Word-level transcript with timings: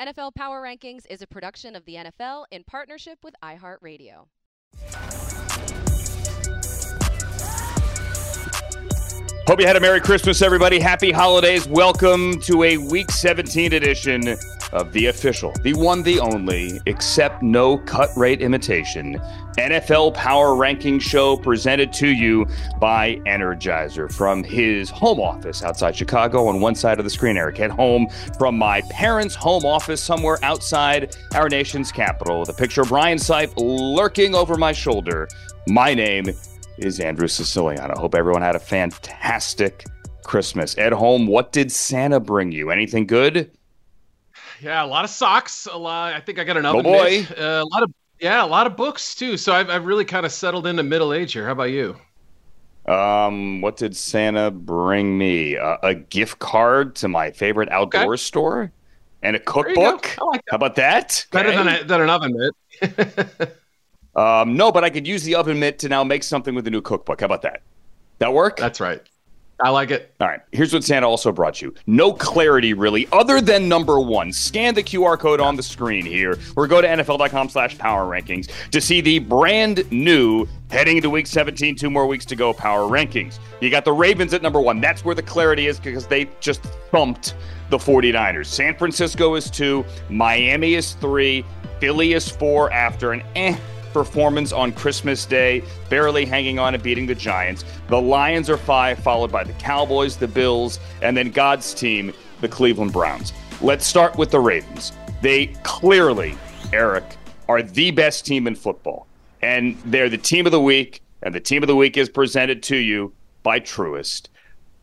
NFL 0.00 0.34
Power 0.34 0.62
Rankings 0.62 1.06
is 1.08 1.22
a 1.22 1.26
production 1.26 1.74
of 1.74 1.86
the 1.86 1.94
NFL 1.94 2.44
in 2.50 2.64
partnership 2.64 3.18
with 3.24 3.34
iHeartRadio. 3.42 4.26
Hope 9.46 9.60
you 9.60 9.66
had 9.68 9.76
a 9.76 9.80
Merry 9.80 10.00
Christmas, 10.00 10.42
everybody. 10.42 10.80
Happy 10.80 11.12
holidays. 11.12 11.68
Welcome 11.68 12.40
to 12.40 12.64
a 12.64 12.78
Week 12.78 13.12
17 13.12 13.74
edition 13.74 14.36
of 14.72 14.92
the 14.92 15.06
official, 15.06 15.52
the 15.62 15.72
one, 15.74 16.02
the 16.02 16.18
only, 16.18 16.80
except 16.86 17.44
no 17.44 17.78
cut 17.78 18.10
rate 18.16 18.42
imitation, 18.42 19.20
NFL 19.56 20.14
Power 20.14 20.56
Ranking 20.56 20.98
Show 20.98 21.36
presented 21.36 21.92
to 21.92 22.08
you 22.08 22.44
by 22.80 23.20
Energizer 23.24 24.12
from 24.12 24.42
his 24.42 24.90
home 24.90 25.20
office 25.20 25.62
outside 25.62 25.94
Chicago 25.94 26.48
on 26.48 26.60
one 26.60 26.74
side 26.74 26.98
of 26.98 27.04
the 27.04 27.10
screen. 27.10 27.36
Eric 27.36 27.60
at 27.60 27.70
home 27.70 28.08
from 28.36 28.58
my 28.58 28.80
parents' 28.90 29.36
home 29.36 29.64
office 29.64 30.02
somewhere 30.02 30.40
outside 30.42 31.16
our 31.36 31.48
nation's 31.48 31.92
capital. 31.92 32.44
The 32.44 32.52
picture 32.52 32.82
of 32.82 32.88
Brian 32.88 33.18
Sipe 33.18 33.52
lurking 33.56 34.34
over 34.34 34.56
my 34.56 34.72
shoulder. 34.72 35.28
My 35.68 35.94
name 35.94 36.30
is 36.78 37.00
Andrew 37.00 37.28
Siciliano. 37.28 37.94
Hope 37.98 38.14
everyone 38.14 38.42
had 38.42 38.56
a 38.56 38.60
fantastic 38.60 39.84
Christmas. 40.24 40.76
At 40.78 40.92
home, 40.92 41.26
what 41.26 41.52
did 41.52 41.70
Santa 41.72 42.20
bring 42.20 42.52
you? 42.52 42.70
Anything 42.70 43.06
good? 43.06 43.50
Yeah, 44.60 44.84
a 44.84 44.86
lot 44.86 45.04
of 45.04 45.10
socks. 45.10 45.66
A 45.70 45.76
lot. 45.76 46.14
I 46.14 46.20
think 46.20 46.38
I 46.38 46.44
got 46.44 46.56
an 46.56 46.66
Oh 46.66 46.70
oven 46.78 46.82
boy. 46.84 47.26
mitt. 47.28 47.38
Uh, 47.38 47.64
a 47.64 47.68
lot 47.72 47.82
of 47.82 47.92
yeah, 48.18 48.42
a 48.42 48.46
lot 48.46 48.66
of 48.66 48.76
books 48.76 49.14
too. 49.14 49.36
So 49.36 49.52
I've, 49.52 49.68
I've 49.68 49.84
really 49.84 50.04
kind 50.06 50.24
of 50.24 50.32
settled 50.32 50.66
into 50.66 50.82
middle 50.82 51.12
age 51.12 51.32
here. 51.34 51.44
How 51.44 51.52
about 51.52 51.64
you? 51.70 51.96
Um, 52.86 53.60
what 53.60 53.76
did 53.76 53.96
Santa 53.96 54.50
bring 54.50 55.18
me? 55.18 55.56
Uh, 55.56 55.76
a 55.82 55.94
gift 55.94 56.38
card 56.38 56.94
to 56.96 57.08
my 57.08 57.30
favorite 57.32 57.68
outdoor 57.70 58.16
store 58.16 58.72
and 59.22 59.36
a 59.36 59.38
There 59.40 59.68
you 59.68 59.74
go. 59.74 59.98
cookbook. 59.98 60.16
Like. 60.26 60.40
How 60.48 60.56
about 60.56 60.76
that? 60.76 61.26
Better 61.32 61.48
Okay. 61.50 61.56
than 61.58 61.68
a, 61.68 61.84
than 61.84 62.00
an 62.00 62.10
oven 62.10 62.36
mitt. 62.36 63.56
Um, 64.16 64.56
no, 64.56 64.72
but 64.72 64.82
I 64.82 64.90
could 64.90 65.06
use 65.06 65.22
the 65.22 65.34
oven 65.34 65.60
mitt 65.60 65.78
to 65.80 65.88
now 65.88 66.02
make 66.02 66.22
something 66.22 66.54
with 66.54 66.64
the 66.64 66.70
new 66.70 66.80
cookbook. 66.80 67.20
How 67.20 67.26
about 67.26 67.42
that? 67.42 67.62
That 68.18 68.32
work? 68.32 68.56
That's 68.56 68.80
right. 68.80 69.02
I 69.58 69.70
like 69.70 69.90
it. 69.90 70.14
All 70.20 70.28
right. 70.28 70.40
Here's 70.52 70.74
what 70.74 70.84
Santa 70.84 71.08
also 71.08 71.32
brought 71.32 71.62
you. 71.62 71.74
No 71.86 72.12
clarity, 72.12 72.74
really, 72.74 73.08
other 73.10 73.40
than 73.40 73.68
number 73.68 73.98
one. 73.98 74.30
Scan 74.30 74.74
the 74.74 74.82
QR 74.82 75.18
code 75.18 75.40
on 75.40 75.56
the 75.56 75.62
screen 75.62 76.04
here, 76.04 76.38
or 76.56 76.66
go 76.66 76.82
to 76.82 76.86
NFL.com 76.86 77.48
slash 77.48 77.78
power 77.78 78.04
rankings 78.04 78.50
to 78.70 78.82
see 78.82 79.00
the 79.00 79.18
brand 79.18 79.90
new 79.90 80.46
heading 80.70 80.98
into 80.98 81.08
week 81.08 81.26
17, 81.26 81.74
two 81.74 81.88
more 81.88 82.06
weeks 82.06 82.26
to 82.26 82.36
go 82.36 82.52
power 82.52 82.82
rankings. 82.82 83.38
You 83.62 83.70
got 83.70 83.86
the 83.86 83.92
Ravens 83.92 84.34
at 84.34 84.42
number 84.42 84.60
one. 84.60 84.80
That's 84.80 85.06
where 85.06 85.14
the 85.14 85.22
clarity 85.22 85.68
is 85.68 85.80
because 85.80 86.06
they 86.06 86.28
just 86.40 86.62
thumped 86.90 87.34
the 87.70 87.78
49ers. 87.78 88.46
San 88.46 88.76
Francisco 88.76 89.36
is 89.36 89.50
two, 89.50 89.86
Miami 90.10 90.74
is 90.74 90.92
three, 90.94 91.46
Philly 91.80 92.12
is 92.12 92.28
four 92.28 92.70
after 92.72 93.12
an 93.12 93.22
eh 93.34 93.56
performance 93.96 94.52
on 94.52 94.72
Christmas 94.72 95.24
Day, 95.24 95.62
barely 95.88 96.26
hanging 96.26 96.58
on 96.58 96.74
and 96.74 96.82
beating 96.82 97.06
the 97.06 97.14
Giants. 97.14 97.64
The 97.88 97.98
Lions 97.98 98.50
are 98.50 98.58
five, 98.58 98.98
followed 98.98 99.32
by 99.32 99.42
the 99.42 99.54
Cowboys, 99.54 100.18
the 100.18 100.28
Bills, 100.28 100.80
and 101.00 101.16
then 101.16 101.30
God's 101.30 101.72
team, 101.72 102.12
the 102.42 102.48
Cleveland 102.48 102.92
Browns. 102.92 103.32
Let's 103.62 103.86
start 103.86 104.18
with 104.18 104.30
the 104.30 104.38
Ravens. 104.38 104.92
They 105.22 105.46
clearly, 105.62 106.36
Eric, 106.74 107.04
are 107.48 107.62
the 107.62 107.90
best 107.90 108.26
team 108.26 108.46
in 108.46 108.54
football. 108.54 109.06
And 109.40 109.78
they're 109.86 110.10
the 110.10 110.18
team 110.18 110.44
of 110.44 110.52
the 110.52 110.60
week, 110.60 111.00
and 111.22 111.34
the 111.34 111.40
team 111.40 111.62
of 111.62 111.66
the 111.66 111.74
week 111.74 111.96
is 111.96 112.10
presented 112.10 112.62
to 112.64 112.76
you 112.76 113.14
by 113.42 113.60
Truist. 113.60 114.28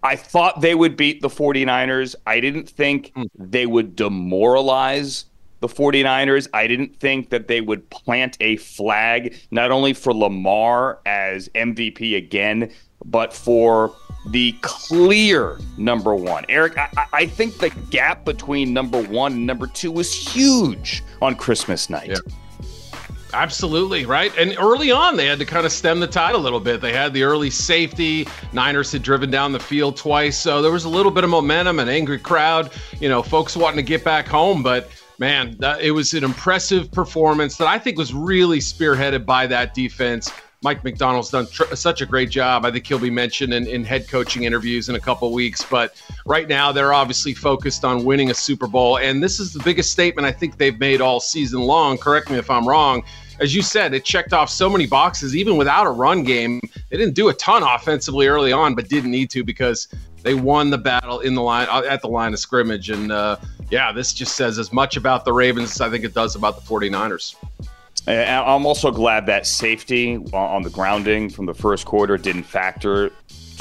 I 0.01 0.15
thought 0.15 0.59
they 0.59 0.73
would 0.73 0.97
beat 0.97 1.21
the 1.21 1.29
49ers. 1.29 2.15
I 2.25 2.39
didn't 2.39 2.67
think 2.67 3.11
hmm. 3.15 3.25
they 3.37 3.67
would 3.67 3.95
demoralize 3.95 5.25
the 5.63 5.69
49ers. 5.69 6.49
I 6.53 6.67
didn't 6.67 6.99
think 6.99 7.29
that 7.29 7.47
they 7.47 7.61
would 7.61 7.89
plant 7.89 8.35
a 8.41 8.57
flag, 8.57 9.33
not 9.49 9.71
only 9.71 9.93
for 9.93 10.13
Lamar 10.13 10.99
as 11.05 11.47
MVP 11.55 12.17
again, 12.17 12.69
but 13.05 13.33
for 13.33 13.95
the 14.31 14.51
clear 14.61 15.57
number 15.77 16.15
one. 16.15 16.45
Eric, 16.49 16.77
I, 16.77 16.89
I- 17.13 17.25
think 17.27 17.59
the 17.59 17.69
gap 17.89 18.25
between 18.25 18.73
number 18.73 19.01
one 19.03 19.31
and 19.31 19.45
number 19.47 19.67
two 19.67 19.91
was 19.91 20.13
huge 20.13 21.01
on 21.21 21.35
Christmas 21.35 21.89
night. 21.89 22.09
Yeah. 22.09 22.17
Absolutely, 23.33 24.05
right? 24.05 24.31
And 24.37 24.55
early 24.59 24.91
on, 24.91 25.15
they 25.15 25.25
had 25.25 25.39
to 25.39 25.45
kind 25.45 25.65
of 25.65 25.71
stem 25.71 25.99
the 25.99 26.05
tide 26.07 26.35
a 26.35 26.37
little 26.37 26.59
bit. 26.59 26.81
They 26.81 26.93
had 26.93 27.13
the 27.13 27.23
early 27.23 27.49
safety. 27.49 28.27
Niners 28.51 28.91
had 28.91 29.01
driven 29.01 29.31
down 29.31 29.53
the 29.53 29.59
field 29.59 29.97
twice. 29.97 30.37
So 30.37 30.61
there 30.61 30.71
was 30.71 30.85
a 30.85 30.89
little 30.89 31.11
bit 31.11 31.23
of 31.23 31.31
momentum, 31.31 31.79
an 31.79 31.89
angry 31.89 32.19
crowd, 32.19 32.71
you 32.99 33.09
know, 33.09 33.23
folks 33.23 33.57
wanting 33.57 33.77
to 33.77 33.81
get 33.83 34.03
back 34.03 34.27
home. 34.27 34.61
But 34.61 34.91
man, 35.19 35.55
that, 35.59 35.81
it 35.81 35.91
was 35.91 36.13
an 36.13 36.23
impressive 36.23 36.91
performance 36.91 37.57
that 37.57 37.67
I 37.67 37.79
think 37.79 37.97
was 37.97 38.13
really 38.13 38.59
spearheaded 38.59 39.25
by 39.25 39.47
that 39.47 39.73
defense. 39.73 40.31
Mike 40.63 40.83
Macdonald's 40.83 41.29
done 41.29 41.45
tr- 41.47 41.75
such 41.75 42.01
a 42.01 42.05
great 42.05 42.29
job. 42.29 42.65
I 42.65 42.71
think 42.71 42.87
he'll 42.87 42.97
be 42.97 43.09
mentioned 43.09 43.53
in, 43.53 43.67
in 43.67 43.83
head 43.83 44.07
coaching 44.07 44.43
interviews 44.43 44.87
in 44.87 44.95
a 44.95 44.99
couple 44.99 45.31
weeks. 45.33 45.63
But 45.63 46.01
right 46.25 46.47
now, 46.47 46.71
they're 46.71 46.93
obviously 46.93 47.33
focused 47.33 47.83
on 47.83 48.05
winning 48.05 48.31
a 48.31 48.33
Super 48.33 48.67
Bowl. 48.67 48.97
And 48.97 49.21
this 49.21 49.41
is 49.41 49.51
the 49.51 49.61
biggest 49.63 49.91
statement 49.91 50.25
I 50.25 50.31
think 50.31 50.57
they've 50.57 50.79
made 50.79 51.01
all 51.01 51.19
season 51.19 51.61
long. 51.61 51.97
Correct 51.97 52.29
me 52.31 52.37
if 52.37 52.49
I'm 52.49 52.65
wrong. 52.65 53.03
As 53.41 53.53
you 53.53 53.61
said, 53.61 53.93
it 53.93 54.05
checked 54.05 54.31
off 54.31 54.49
so 54.49 54.69
many 54.69 54.85
boxes, 54.85 55.35
even 55.35 55.57
without 55.57 55.85
a 55.85 55.89
run 55.89 56.23
game. 56.23 56.61
They 56.89 56.97
didn't 56.97 57.15
do 57.15 57.27
a 57.27 57.33
ton 57.33 57.63
offensively 57.63 58.27
early 58.27 58.53
on, 58.53 58.73
but 58.73 58.87
didn't 58.87 59.11
need 59.11 59.29
to 59.31 59.43
because 59.43 59.89
they 60.21 60.33
won 60.33 60.69
the 60.69 60.77
battle 60.77 61.19
in 61.19 61.35
the 61.35 61.41
line 61.41 61.67
at 61.69 62.01
the 62.01 62.07
line 62.07 62.31
of 62.31 62.39
scrimmage. 62.39 62.89
And 62.89 63.11
uh, 63.11 63.37
yeah, 63.73 63.91
this 63.91 64.13
just 64.13 64.35
says 64.35 64.59
as 64.59 64.71
much 64.71 64.97
about 64.97 65.25
the 65.25 65.33
Ravens 65.33 65.71
as 65.71 65.81
I 65.81 65.89
think 65.89 66.05
it 66.05 66.13
does 66.13 66.35
about 66.35 66.57
the 66.57 66.61
49ers. 66.61 67.35
And 68.05 68.29
I'm 68.29 68.67
also 68.67 68.91
glad 68.91 69.25
that 69.25 69.47
safety 69.47 70.17
on 70.31 70.61
the 70.61 70.69
grounding 70.69 71.27
from 71.27 71.47
the 71.47 71.55
first 71.55 71.87
quarter 71.87 72.15
didn't 72.19 72.43
factor. 72.43 73.11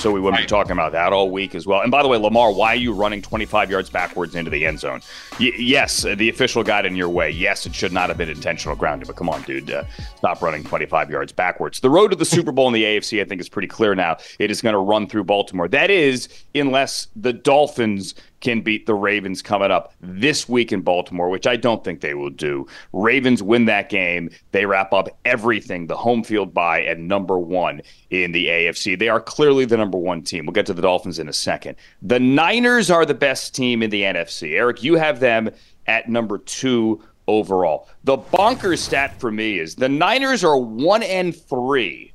So 0.02 0.10
we 0.10 0.19
wouldn't 0.19 0.43
be 0.43 0.49
talking 0.49 0.72
about 0.72 0.90
that 0.90 1.12
all 1.12 1.31
week 1.31 1.54
as 1.54 1.64
well. 1.64 1.81
And 1.81 1.93
by 1.93 2.02
the 2.02 2.08
way, 2.08 2.19
Lamar, 2.19 2.52
why 2.52 2.72
are 2.72 2.75
you 2.75 2.93
running 2.93 3.22
25 3.22 3.70
yards 3.70 3.88
backwards 3.88 4.34
into 4.34 4.50
the 4.50 4.66
end 4.66 4.81
zone? 4.81 5.00
Y- 5.38 5.52
yes, 5.56 6.02
the 6.02 6.28
official 6.28 6.64
got 6.64 6.84
in 6.84 6.96
your 6.96 7.08
way. 7.08 7.31
Yes, 7.31 7.66
it 7.66 7.72
should 7.72 7.93
not 7.93 8.08
have 8.08 8.19
been 8.19 8.28
intentional 8.28 8.75
grounding, 8.75 9.06
but 9.06 9.14
come 9.14 9.28
on, 9.28 9.43
dude, 9.43 9.70
uh, 9.70 9.84
stop 10.16 10.43
running 10.43 10.64
25 10.64 11.08
yards 11.08 11.31
backwards. 11.31 11.78
The 11.78 11.88
road 11.88 12.08
to 12.08 12.16
the 12.16 12.25
Super 12.25 12.50
Bowl 12.50 12.66
in 12.66 12.75
the 12.75 12.82
AFC, 12.82 13.20
I 13.20 13.25
think, 13.25 13.40
is 13.40 13.49
pretty 13.49 13.69
clear 13.69 13.94
now. 13.94 14.16
It 14.40 14.50
is 14.50 14.60
going 14.60 14.72
to 14.72 14.81
run 14.81 15.06
through 15.06 15.22
Baltimore. 15.22 15.69
That 15.69 15.88
is, 15.88 16.28
unless 16.52 17.06
the 17.14 17.32
Dolphins 17.32 18.16
can 18.43 18.60
beat 18.60 18.87
the 18.87 18.94
Ravens 18.94 19.40
coming 19.40 19.70
up 19.70 19.94
this 20.00 20.49
week 20.49 20.72
in 20.72 20.82
Baltimore, 20.82 21.31
which 21.31 21.46
I 21.46 21.56
don't 21.56 21.82
think 21.82 22.00
they 22.00 22.14
will 22.14 22.31
do. 22.31 22.66
Ravens 22.93 23.43
win 23.43 23.64
that 23.66 23.88
game. 23.88 24.31
They 24.50 24.66
wrap 24.66 24.93
up 24.93 25.08
everything, 25.25 25.87
the 25.87 25.96
home 25.96 26.22
field 26.22 26.52
bye 26.52 26.82
at 26.82 26.99
number 26.99 27.38
one 27.38 27.81
in 28.10 28.32
the 28.32 28.49
AFC. 28.49 28.99
They 28.99 29.08
are 29.08 29.20
clearly 29.20 29.64
the 29.64 29.76
number 29.76 29.92
one 29.99 30.23
team. 30.23 30.47
We'll 30.47 30.53
get 30.53 30.67
to 30.67 30.75
the 30.75 30.83
Dolphins 30.83 31.19
in 31.19 31.29
a 31.29 31.33
second. 31.33 31.77
The 32.00 32.21
Niners 32.21 32.91
are 32.91 33.05
the 33.05 33.15
best 33.15 33.55
team 33.55 33.83
in 33.83 33.91
the 33.91 34.03
NFC. 34.03 34.53
Eric, 34.53 34.83
you 34.83 34.97
have 34.97 35.21
them 35.21 35.50
at 35.87 36.09
number 36.09 36.39
two 36.39 37.03
overall. 37.27 37.89
The 38.05 38.19
bonkers 38.19 38.79
stat 38.79 39.19
for 39.21 39.31
me 39.31 39.59
is 39.59 39.75
the 39.75 39.89
Niners 39.89 40.44
are 40.44 40.56
one 40.56 41.03
and 41.03 41.35
three 41.35 42.12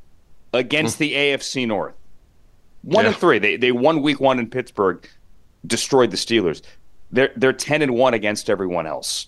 against 0.53 0.97
hmm. 0.97 1.03
the 1.03 1.13
AFC 1.13 1.67
North. 1.67 1.95
One 2.83 3.03
yeah. 3.03 3.09
and 3.09 3.17
three. 3.17 3.39
They 3.39 3.57
they 3.57 3.71
won 3.71 4.01
week 4.01 4.19
one 4.19 4.39
in 4.39 4.49
Pittsburgh 4.49 5.07
destroyed 5.65 6.11
the 6.11 6.17
Steelers. 6.17 6.61
They're 7.11 7.31
they're 7.35 7.53
ten 7.53 7.81
and 7.81 7.93
one 7.93 8.13
against 8.13 8.49
everyone 8.49 8.87
else. 8.87 9.27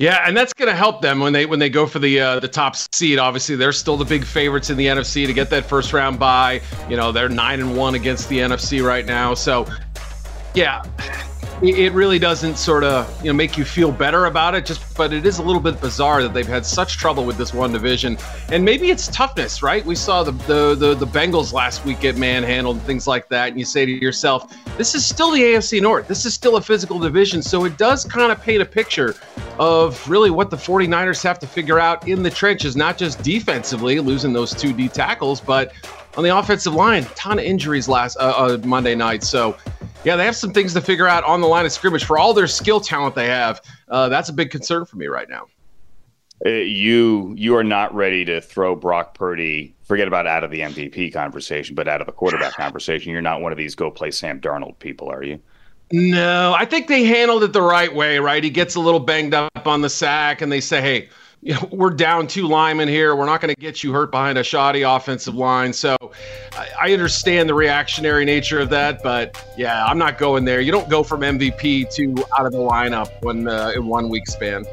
Yeah, 0.00 0.24
and 0.26 0.34
that's 0.34 0.54
going 0.54 0.70
to 0.70 0.74
help 0.74 1.02
them 1.02 1.20
when 1.20 1.34
they 1.34 1.44
when 1.44 1.58
they 1.58 1.68
go 1.68 1.86
for 1.86 1.98
the 1.98 2.20
uh, 2.20 2.40
the 2.40 2.48
top 2.48 2.74
seed. 2.74 3.18
Obviously, 3.18 3.56
they're 3.56 3.70
still 3.70 3.98
the 3.98 4.06
big 4.06 4.24
favorites 4.24 4.70
in 4.70 4.78
the 4.78 4.86
NFC 4.86 5.26
to 5.26 5.34
get 5.34 5.50
that 5.50 5.66
first 5.66 5.92
round 5.92 6.18
bye. 6.18 6.62
You 6.88 6.96
know, 6.96 7.12
they're 7.12 7.28
nine 7.28 7.60
and 7.60 7.76
one 7.76 7.94
against 7.94 8.30
the 8.30 8.38
NFC 8.38 8.82
right 8.82 9.04
now. 9.04 9.34
So, 9.34 9.66
yeah, 10.54 10.82
it 11.62 11.92
really 11.92 12.18
doesn't 12.18 12.56
sort 12.56 12.84
of 12.84 13.06
you 13.22 13.30
know 13.30 13.34
make 13.34 13.58
you 13.58 13.64
feel 13.64 13.92
better 13.92 14.24
about 14.26 14.54
it 14.54 14.64
just 14.64 14.96
but 14.96 15.12
it 15.12 15.26
is 15.26 15.38
a 15.38 15.42
little 15.42 15.60
bit 15.60 15.78
bizarre 15.80 16.22
that 16.22 16.32
they've 16.32 16.46
had 16.46 16.64
such 16.64 16.96
trouble 16.96 17.24
with 17.24 17.36
this 17.36 17.52
one 17.52 17.72
division. 17.72 18.16
And 18.50 18.64
maybe 18.64 18.90
it's 18.90 19.08
toughness 19.08 19.62
right? 19.62 19.84
We 19.84 19.94
saw 19.94 20.22
the 20.22 20.32
the 20.32 20.74
the, 20.74 20.94
the 20.94 21.06
bengals 21.06 21.52
last 21.52 21.84
week 21.84 22.00
get 22.00 22.16
manhandled 22.16 22.76
and 22.76 22.86
things 22.86 23.06
like 23.06 23.28
that 23.28 23.48
and 23.48 23.58
you 23.58 23.64
say 23.64 23.84
to 23.84 23.92
yourself 23.92 24.54
this 24.78 24.94
is 24.94 25.04
still 25.04 25.30
the 25.30 25.42
afc 25.42 25.80
north. 25.82 26.08
This 26.08 26.24
is 26.24 26.32
still 26.32 26.56
a 26.56 26.62
physical 26.62 26.98
division. 26.98 27.42
So 27.42 27.64
it 27.66 27.76
does 27.76 28.04
kind 28.04 28.32
of 28.32 28.40
paint 28.40 28.62
a 28.62 28.66
picture 28.66 29.14
of 29.58 30.08
really 30.08 30.30
what 30.30 30.48
the 30.48 30.56
49ers 30.56 31.22
have 31.24 31.38
to 31.40 31.46
figure 31.46 31.78
out 31.78 32.08
in 32.08 32.22
the 32.22 32.30
trenches 32.30 32.74
not 32.76 32.96
just 32.96 33.22
defensively 33.22 34.00
losing 34.00 34.32
those 34.32 34.54
two 34.54 34.72
d 34.72 34.88
tackles 34.88 35.40
but 35.40 35.72
on 36.16 36.24
the 36.24 36.36
offensive 36.36 36.74
line 36.74 37.04
ton 37.14 37.38
of 37.38 37.44
injuries 37.44 37.88
last 37.88 38.16
uh, 38.16 38.32
uh, 38.36 38.58
monday 38.64 38.94
night. 38.94 39.22
So 39.22 39.56
yeah, 40.04 40.16
they 40.16 40.24
have 40.24 40.36
some 40.36 40.52
things 40.52 40.72
to 40.74 40.80
figure 40.80 41.06
out 41.06 41.24
on 41.24 41.40
the 41.40 41.46
line 41.46 41.66
of 41.66 41.72
scrimmage 41.72 42.04
for 42.04 42.18
all 42.18 42.32
their 42.32 42.46
skill 42.46 42.80
talent 42.80 43.14
they 43.14 43.26
have. 43.26 43.60
Uh, 43.88 44.08
that's 44.08 44.28
a 44.28 44.32
big 44.32 44.50
concern 44.50 44.84
for 44.84 44.96
me 44.96 45.06
right 45.06 45.28
now. 45.28 45.46
Uh, 46.44 46.48
you 46.48 47.34
you 47.36 47.54
are 47.54 47.64
not 47.64 47.94
ready 47.94 48.24
to 48.24 48.40
throw 48.40 48.74
Brock 48.74 49.14
Purdy. 49.14 49.74
Forget 49.82 50.08
about 50.08 50.26
out 50.26 50.42
of 50.42 50.50
the 50.50 50.60
MVP 50.60 51.12
conversation, 51.12 51.74
but 51.74 51.86
out 51.86 52.00
of 52.00 52.06
the 52.06 52.12
quarterback 52.12 52.52
conversation. 52.56 53.12
You're 53.12 53.20
not 53.20 53.42
one 53.42 53.52
of 53.52 53.58
these 53.58 53.74
go 53.74 53.90
play 53.90 54.10
Sam 54.10 54.40
Darnold 54.40 54.78
people, 54.78 55.10
are 55.10 55.22
you? 55.22 55.38
No, 55.92 56.54
I 56.56 56.64
think 56.64 56.86
they 56.86 57.04
handled 57.04 57.42
it 57.42 57.52
the 57.52 57.60
right 57.60 57.94
way. 57.94 58.20
Right, 58.20 58.42
he 58.42 58.48
gets 58.48 58.76
a 58.76 58.80
little 58.80 59.00
banged 59.00 59.34
up 59.34 59.66
on 59.66 59.82
the 59.82 59.90
sack, 59.90 60.40
and 60.40 60.50
they 60.50 60.60
say, 60.60 60.80
"Hey, 60.80 61.08
you 61.42 61.54
know, 61.54 61.68
we're 61.72 61.90
down 61.90 62.26
two 62.26 62.46
linemen 62.46 62.88
here. 62.88 63.16
We're 63.16 63.26
not 63.26 63.40
going 63.40 63.54
to 63.54 63.60
get 63.60 63.82
you 63.82 63.92
hurt 63.92 64.10
behind 64.10 64.36
a 64.38 64.44
shoddy 64.44 64.82
offensive 64.82 65.34
line. 65.34 65.72
So 65.72 65.96
I, 66.78 66.92
understand 66.92 67.48
the 67.48 67.54
reactionary 67.54 68.24
nature 68.24 68.58
of 68.58 68.68
that, 68.70 69.02
but 69.02 69.42
yeah, 69.56 69.86
I'm 69.86 69.96
not 69.96 70.18
going 70.18 70.44
there. 70.44 70.60
You 70.60 70.72
don't 70.72 70.88
go 70.90 71.02
from 71.02 71.20
MVP 71.20 71.94
to 71.94 72.24
out 72.38 72.46
of 72.46 72.52
the 72.52 72.58
lineup 72.58 73.10
when 73.22 73.48
uh, 73.48 73.72
in 73.74 73.86
one 73.86 74.08
week 74.08 74.26
span. 74.26 74.64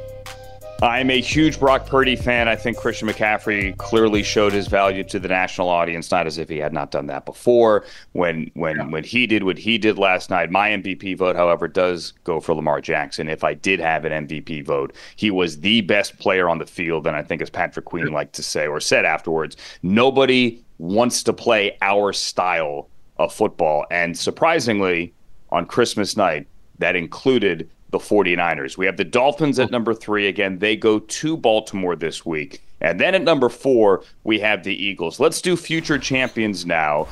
I'm 0.84 1.10
a 1.10 1.20
huge 1.20 1.60
Brock 1.60 1.88
Purdy 1.88 2.16
fan. 2.16 2.48
I 2.48 2.56
think 2.56 2.78
Christian 2.78 3.08
McCaffrey 3.08 3.76
clearly 3.78 4.22
showed 4.22 4.54
his 4.54 4.68
value 4.68 5.04
to 5.06 5.18
the 5.18 5.28
national 5.28 5.70
audience, 5.70 6.12
not 6.12 6.28
as 6.28 6.38
if 6.38 6.50
he 6.50 6.58
had 6.58 6.72
not 6.72 6.92
done 6.92 7.08
that 7.08 7.26
before. 7.26 7.84
When 8.12 8.52
when 8.54 8.78
yeah. 8.78 8.88
when 8.88 9.04
he 9.04 9.26
did 9.26 9.44
what 9.44 9.58
he 9.58 9.80
did 9.80 9.98
last 9.98 10.30
night, 10.30 10.52
my 10.52 10.70
MVP 10.70 11.18
vote, 11.18 11.36
however, 11.36 11.68
does 11.68 12.14
go 12.24 12.40
for 12.40 12.54
Lamar 12.54 12.80
Jackson. 12.80 13.28
If 13.28 13.44
I 13.44 13.56
did 13.56 13.80
have 13.80 14.06
an 14.06 14.28
MVP 14.28 14.64
vote, 14.66 14.94
he 15.16 15.32
was 15.32 15.62
the 15.62 15.82
best 15.82 16.20
player 16.20 16.48
on 16.48 16.60
the 16.60 16.68
field, 16.68 17.08
and 17.08 17.16
I 17.16 17.24
think, 17.24 17.42
as 17.42 17.50
Patrick 17.50 17.86
Queen 17.86 18.12
liked 18.12 18.34
to 18.36 18.44
say 18.44 18.68
or 18.68 18.80
said 18.80 19.04
afterwards, 19.04 19.58
nobody 19.82 20.64
wants 20.78 21.24
to 21.24 21.34
play 21.34 21.76
our 21.82 22.14
style 22.14 22.88
of 23.18 23.34
football. 23.34 23.88
And 23.90 24.16
surprisingly, 24.16 25.12
on 25.50 25.66
Christmas 25.66 26.16
night, 26.16 26.46
that 26.78 26.96
included 26.96 27.68
the 27.90 28.00
49ers. 28.00 28.78
We 28.78 28.86
have 28.86 28.98
the 28.98 29.06
Dolphins 29.06 29.60
at 29.60 29.70
oh. 29.70 29.72
number 29.72 29.94
three. 29.94 30.28
Again, 30.28 30.60
they 30.60 30.76
go 30.76 31.00
to 31.00 31.38
Baltimore 31.38 31.96
this 31.96 32.26
week. 32.26 32.62
And 32.82 33.00
then 33.00 33.16
at 33.16 33.24
number 33.24 33.50
four, 33.50 34.04
we 34.24 34.40
have 34.40 34.64
the 34.64 34.76
Eagles. 34.76 35.20
Let's 35.20 35.42
do 35.42 35.56
future 35.56 35.98
champions 35.98 36.66
now 36.66 37.08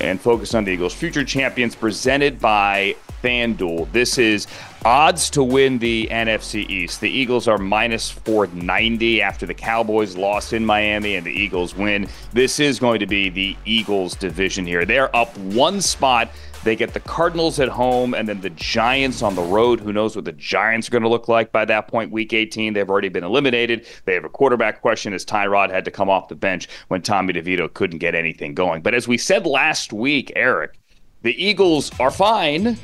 and 0.00 0.20
focus 0.20 0.54
on 0.54 0.64
the 0.64 0.72
Eagles. 0.72 0.92
Future 0.92 1.24
champions 1.24 1.74
presented 1.74 2.38
by 2.38 2.94
FanDuel. 3.22 3.90
This 3.92 4.18
is 4.18 4.46
odds 4.84 5.30
to 5.30 5.42
win 5.42 5.78
the 5.78 6.08
NFC 6.10 6.68
East. 6.68 7.00
The 7.00 7.10
Eagles 7.10 7.48
are 7.48 7.58
minus 7.58 8.10
490 8.10 9.22
after 9.22 9.46
the 9.46 9.54
Cowboys 9.54 10.16
lost 10.16 10.52
in 10.52 10.64
Miami 10.64 11.16
and 11.16 11.26
the 11.26 11.32
Eagles 11.32 11.74
win. 11.74 12.08
This 12.32 12.60
is 12.60 12.78
going 12.78 13.00
to 13.00 13.06
be 13.06 13.28
the 13.28 13.56
Eagles 13.64 14.14
division 14.14 14.66
here. 14.66 14.84
They're 14.84 15.14
up 15.16 15.36
one 15.38 15.80
spot 15.80 16.30
they 16.64 16.74
get 16.76 16.92
the 16.92 17.00
Cardinals 17.00 17.60
at 17.60 17.68
home 17.68 18.14
and 18.14 18.28
then 18.28 18.40
the 18.40 18.50
Giants 18.50 19.22
on 19.22 19.34
the 19.34 19.42
road. 19.42 19.80
Who 19.80 19.92
knows 19.92 20.16
what 20.16 20.24
the 20.24 20.32
Giants 20.32 20.88
are 20.88 20.90
going 20.90 21.02
to 21.02 21.08
look 21.08 21.28
like 21.28 21.52
by 21.52 21.64
that 21.66 21.88
point, 21.88 22.10
week 22.10 22.32
18? 22.32 22.72
They've 22.72 22.88
already 22.88 23.08
been 23.08 23.24
eliminated. 23.24 23.86
They 24.04 24.14
have 24.14 24.24
a 24.24 24.28
quarterback 24.28 24.80
question 24.80 25.12
as 25.12 25.24
Tyrod 25.24 25.70
had 25.70 25.84
to 25.84 25.90
come 25.90 26.10
off 26.10 26.28
the 26.28 26.34
bench 26.34 26.68
when 26.88 27.02
Tommy 27.02 27.32
DeVito 27.32 27.72
couldn't 27.72 27.98
get 27.98 28.14
anything 28.14 28.54
going. 28.54 28.82
But 28.82 28.94
as 28.94 29.06
we 29.06 29.18
said 29.18 29.46
last 29.46 29.92
week, 29.92 30.32
Eric, 30.34 30.78
the 31.22 31.42
Eagles 31.42 31.90
are 32.00 32.10
fine, 32.10 32.76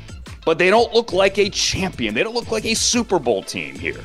but 0.45 0.57
they 0.57 0.69
don't 0.69 0.93
look 0.93 1.13
like 1.13 1.37
a 1.37 1.49
champion. 1.49 2.13
They 2.13 2.23
don't 2.23 2.35
look 2.35 2.51
like 2.51 2.65
a 2.65 2.73
Super 2.73 3.19
Bowl 3.19 3.43
team 3.43 3.75
here. 3.75 4.03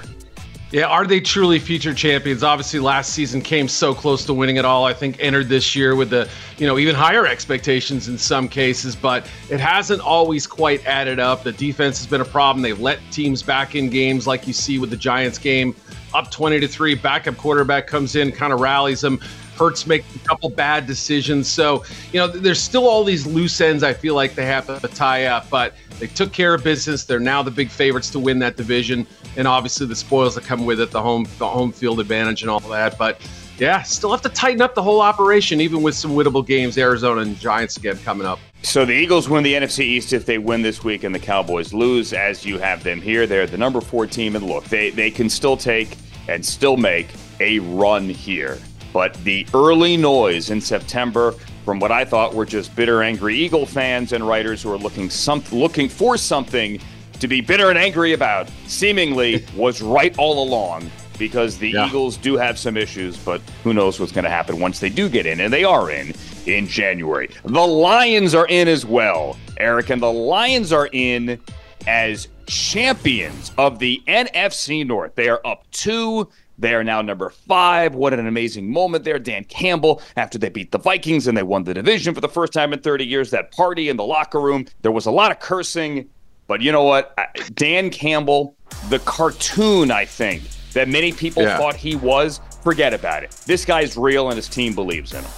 Yeah, 0.73 0.85
are 0.85 1.05
they 1.05 1.19
truly 1.19 1.59
future 1.59 1.93
champions? 1.93 2.45
Obviously, 2.45 2.79
last 2.79 3.13
season 3.13 3.41
came 3.41 3.67
so 3.67 3.93
close 3.93 4.25
to 4.27 4.35
winning 4.35 4.55
it 4.55 4.65
all. 4.65 4.85
I 4.85 4.95
think 4.95 5.17
entered 5.19 5.49
this 5.49 5.75
year 5.75 5.97
with 5.97 6.11
the, 6.11 6.31
you 6.59 6.67
know, 6.69 6.79
even 6.79 6.95
higher 6.95 7.27
expectations 7.27 8.07
in 8.07 8.17
some 8.17 8.49
cases, 8.49 8.95
but 8.95 9.29
it 9.51 9.59
hasn't 9.59 10.01
always 10.01 10.47
quite 10.47 10.87
added 10.87 11.19
up. 11.19 11.43
The 11.43 11.51
defense 11.51 11.99
has 11.99 12.07
been 12.07 12.21
a 12.21 12.25
problem. 12.25 12.63
They've 12.63 12.79
let 12.79 13.01
teams 13.11 13.43
back 13.43 13.75
in 13.75 13.91
games 13.91 14.29
like 14.29 14.47
you 14.47 14.53
see 14.53 14.79
with 14.79 14.91
the 14.91 14.97
Giants 14.97 15.39
game, 15.39 15.75
up 16.15 16.31
20 16.31 16.61
to 16.61 16.69
3. 16.69 16.95
Backup 16.95 17.37
quarterback 17.37 17.89
comes 17.89 18.15
in, 18.15 18.31
kind 18.31 18.53
of 18.53 18.61
rallies 18.61 19.01
them. 19.01 19.19
Hurts 19.59 19.89
make 19.89 20.05
a 20.15 20.19
couple 20.21 20.51
bad 20.51 20.87
decisions. 20.87 21.49
So, 21.49 21.85
you 22.13 22.21
know, 22.21 22.29
there's 22.29 22.63
still 22.63 22.89
all 22.89 23.03
these 23.03 23.27
loose 23.27 23.61
ends 23.61 23.83
I 23.83 23.93
feel 23.93 24.15
like 24.15 24.37
they 24.37 24.47
have 24.47 24.67
to 24.69 24.89
tie 24.89 25.27
up, 25.27 25.51
but 25.51 25.75
they 25.99 26.07
took 26.07 26.33
care 26.33 26.55
of 26.55 26.63
business. 26.63 27.05
They're 27.05 27.19
now 27.19 27.43
the 27.43 27.51
big 27.51 27.71
favorites 27.71 28.09
to 28.11 28.21
win 28.21 28.39
that 28.39 28.57
division 28.57 29.05
and 29.37 29.47
obviously 29.47 29.87
the 29.87 29.97
spoils 29.97 30.35
that 30.35 30.45
come 30.45 30.65
with 30.65 30.81
it, 30.81 30.91
the 30.91 31.01
home 31.03 31.27
the 31.39 31.49
home 31.49 31.73
field 31.73 32.01
advantage 32.01 32.43
and 32.43 32.51
all 32.51 32.61
that. 32.61 32.99
But 32.99 33.21
yeah, 33.59 33.83
still 33.83 34.11
have 34.11 34.23
to 34.23 34.29
tighten 34.29 34.63
up 34.63 34.75
the 34.75 34.83
whole 34.83 35.01
operation, 35.01 35.61
even 35.61 35.83
with 35.83 35.95
some 35.95 36.13
winnable 36.13 36.47
games. 36.47 36.79
Arizona 36.79 37.21
and 37.21 37.39
Giants 37.39 37.77
again 37.77 37.99
coming 37.99 38.27
up. 38.27 38.39
So 38.63 38.85
the 38.85 38.93
Eagles 38.93 39.29
win 39.29 39.43
the 39.43 39.55
NFC 39.55 39.81
East 39.81 40.13
if 40.13 40.25
they 40.27 40.39
win 40.39 40.63
this 40.63 40.83
week, 40.83 41.05
and 41.05 41.15
the 41.15 41.19
Cowboys 41.19 41.73
lose, 41.73 42.13
as 42.13 42.45
you 42.45 42.59
have 42.59 42.83
them 42.83 43.01
here. 43.01 43.27
They're 43.27 43.47
the 43.47 43.59
number 43.59 43.81
four 43.81 44.07
team, 44.07 44.37
and 44.37 44.47
look, 44.47 44.65
they 44.65 44.91
they 44.91 45.11
can 45.11 45.29
still 45.29 45.57
take 45.57 45.97
and 46.29 46.45
still 46.45 46.77
make 46.77 47.09
a 47.41 47.59
run 47.59 48.09
here. 48.09 48.59
But 48.93 49.15
the 49.25 49.47
early 49.55 49.97
noise 49.97 50.51
in 50.51 50.61
September 50.61 51.35
from 51.65 51.79
what 51.79 51.93
I 51.93 52.05
thought 52.05 52.35
were 52.35 52.47
just 52.47 52.75
bitter, 52.75 53.03
angry 53.03 53.37
Eagle 53.37 53.67
fans 53.67 54.13
and 54.13 54.27
writers 54.27 54.63
who 54.63 54.73
are 54.73 54.79
looking 54.79 55.11
some, 55.11 55.43
looking 55.53 55.89
for 55.89 56.17
something 56.17 56.81
to 57.21 57.29
be 57.29 57.41
bitter 57.41 57.69
and 57.69 57.79
angry 57.79 58.13
about 58.13 58.51
seemingly 58.67 59.45
was 59.55 59.81
right 59.81 60.17
all 60.19 60.43
along 60.43 60.91
because 61.19 61.59
the 61.59 61.71
yeah. 61.71 61.87
Eagles 61.87 62.17
do 62.17 62.37
have 62.37 62.59
some 62.59 62.77
issues, 62.77 63.17
but 63.19 63.43
who 63.63 63.75
knows 63.75 64.01
what's 64.01 64.11
going 64.11 64.25
to 64.25 64.31
happen 64.31 64.59
once 64.59 64.81
they 64.81 64.89
do 64.89 65.09
get 65.09 65.27
in, 65.27 65.41
and 65.41 65.53
they 65.53 65.65
are 65.65 65.91
in 65.91 66.15
in 66.47 66.67
January. 66.67 67.29
The 67.45 67.67
Lions 67.67 68.35
are 68.35 68.47
in 68.47 68.67
as 68.67 68.87
well, 68.87 69.37
Eric, 69.59 69.91
and 69.91 70.03
the 70.03 70.11
Lions 70.11 70.73
are 70.73 70.89
in 70.93 71.39
as 71.87 72.29
champions 72.47 73.53
of 73.59 73.79
the 73.79 74.03
NFC 74.09 74.87
North. 74.87 75.15
They 75.15 75.29
are 75.29 75.41
up 75.45 75.71
two. 75.71 76.29
They 76.59 76.75
are 76.75 76.85
now 76.85 77.01
number 77.01 77.31
five. 77.31 77.95
What 77.95 78.13
an 78.13 78.27
amazing 78.27 78.71
moment 78.71 79.05
there. 79.05 79.19
Dan 79.19 79.45
Campbell, 79.45 80.03
after 80.17 80.39
they 80.39 80.51
beat 80.51 80.73
the 80.73 80.79
Vikings 80.79 81.27
and 81.27 81.37
they 81.37 81.43
won 81.43 81.65
the 81.65 81.73
division 81.73 82.15
for 82.15 82.21
the 82.21 82.29
first 82.29 82.53
time 82.53 82.73
in 82.73 82.81
30 82.81 83.05
years, 83.07 83.31
that 83.31 83.51
party 83.53 83.89
in 83.89 83.97
the 83.97 84.05
locker 84.05 84.41
room, 84.41 84.67
there 84.83 84.93
was 84.93 85.07
a 85.07 85.11
lot 85.11 85.31
of 85.31 85.39
cursing 85.39 86.09
but 86.51 86.61
you 86.61 86.73
know 86.73 86.83
what? 86.83 87.17
Dan 87.55 87.91
Campbell, 87.91 88.57
the 88.89 88.99
cartoon, 88.99 89.93
I 89.93 90.05
think, 90.05 90.43
that 90.73 90.89
many 90.89 91.13
people 91.13 91.45
yeah. 91.45 91.57
thought 91.57 91.77
he 91.77 91.95
was, 91.95 92.41
forget 92.65 92.93
about 92.93 93.23
it. 93.23 93.31
This 93.47 93.65
guy's 93.65 93.97
real 93.97 94.31
and 94.31 94.37
his 94.37 94.49
team 94.49 94.75
believes 94.75 95.13
in 95.13 95.23
him. 95.23 95.31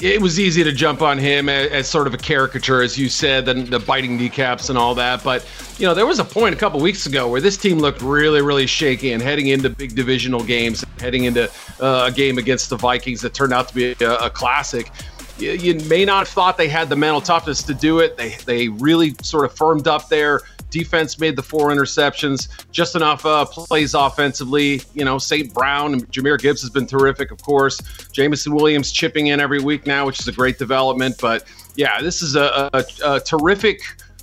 It 0.00 0.20
was 0.20 0.40
easy 0.40 0.64
to 0.64 0.72
jump 0.72 1.00
on 1.00 1.16
him 1.16 1.48
as, 1.48 1.70
as 1.70 1.88
sort 1.88 2.08
of 2.08 2.14
a 2.14 2.16
caricature, 2.16 2.82
as 2.82 2.98
you 2.98 3.08
said, 3.08 3.46
the, 3.46 3.54
the 3.54 3.78
biting 3.78 4.16
kneecaps 4.16 4.68
and 4.68 4.76
all 4.76 4.96
that. 4.96 5.22
But, 5.22 5.48
you 5.78 5.86
know, 5.86 5.94
there 5.94 6.06
was 6.06 6.18
a 6.18 6.24
point 6.24 6.56
a 6.56 6.58
couple 6.58 6.80
weeks 6.80 7.06
ago 7.06 7.28
where 7.28 7.40
this 7.40 7.56
team 7.56 7.78
looked 7.78 8.02
really, 8.02 8.42
really 8.42 8.66
shaky 8.66 9.12
and 9.12 9.22
heading 9.22 9.46
into 9.46 9.70
big 9.70 9.94
divisional 9.94 10.42
games, 10.42 10.84
heading 10.98 11.22
into 11.22 11.48
uh, 11.78 12.06
a 12.08 12.10
game 12.10 12.38
against 12.38 12.68
the 12.68 12.76
Vikings 12.76 13.20
that 13.20 13.32
turned 13.32 13.52
out 13.52 13.68
to 13.68 13.74
be 13.76 13.94
a, 14.00 14.14
a 14.16 14.30
classic 14.30 14.90
you, 15.38 15.52
you 15.52 15.74
may 15.86 16.04
not 16.04 16.20
have 16.20 16.28
thought 16.28 16.56
they 16.56 16.68
had 16.68 16.88
the 16.88 16.96
mental 16.96 17.20
toughness 17.20 17.62
to 17.64 17.74
do 17.74 18.00
it. 18.00 18.16
They 18.16 18.30
they 18.44 18.68
really 18.68 19.14
sort 19.22 19.44
of 19.44 19.56
firmed 19.56 19.88
up 19.88 20.08
there. 20.08 20.42
Defense 20.70 21.18
made 21.18 21.34
the 21.34 21.42
four 21.42 21.70
interceptions, 21.70 22.48
just 22.70 22.94
enough 22.94 23.24
uh, 23.24 23.46
plays 23.46 23.94
offensively. 23.94 24.82
You 24.92 25.04
know, 25.04 25.16
St. 25.18 25.52
Brown 25.54 25.94
and 25.94 26.12
Jahmyr 26.12 26.38
Gibbs 26.38 26.60
has 26.60 26.68
been 26.68 26.86
terrific, 26.86 27.30
of 27.30 27.42
course. 27.42 27.80
Jameson 28.12 28.54
Williams 28.54 28.92
chipping 28.92 29.28
in 29.28 29.40
every 29.40 29.60
week 29.60 29.86
now, 29.86 30.04
which 30.04 30.20
is 30.20 30.28
a 30.28 30.32
great 30.32 30.58
development. 30.58 31.16
But 31.20 31.44
yeah, 31.76 32.02
this 32.02 32.20
is 32.20 32.36
a, 32.36 32.68
a, 32.74 32.84
a 33.04 33.20
terrific 33.20 33.80